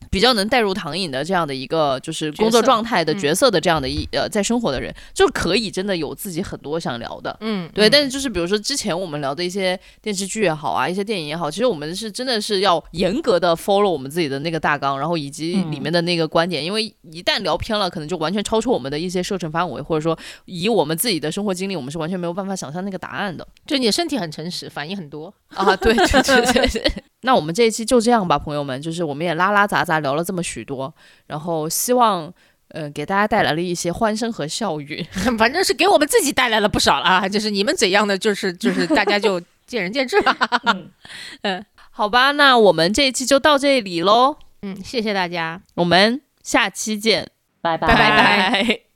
[0.09, 7.89] 比较能带入唐颖的这样的一个就是工作状态的角色的这样的一呃在生活的人，就可以真的有自己很多想聊的，嗯，对。
[7.89, 23.47] 但是就是比如说之前我们聊的一些电视剧也好啊，一些电影也好，其实我们是真的是要严格的 follow 我们自己的那个大纲，然后以及里面的那个观点，因为一旦聊偏了，可能就完全超出我们的一些射程范围，或者说以我们自己的生活经历，我们是完全没有办法想象那个答案的。
[23.65, 26.21] 就你的身体很诚实，反应很多啊，对对
[26.53, 26.93] 对对。
[27.21, 30.93] 那我们这一期就这样吧，朋友们，就是我们也拉拉杂杂聊了这么许多，
[31.27, 32.31] 然后希望，
[32.69, 35.05] 呃，给大家带来了一些欢声和笑语，
[35.37, 40.35] 反正是给我们自己带来了不少了啊，就是你们怎样的，就是就是大家就 见仁见智吧。
[41.43, 44.37] 嗯，好吧，那我们这一期就到这里喽。
[44.61, 47.29] 嗯，谢谢大家，我们下期见，
[47.61, 48.88] 拜拜拜拜。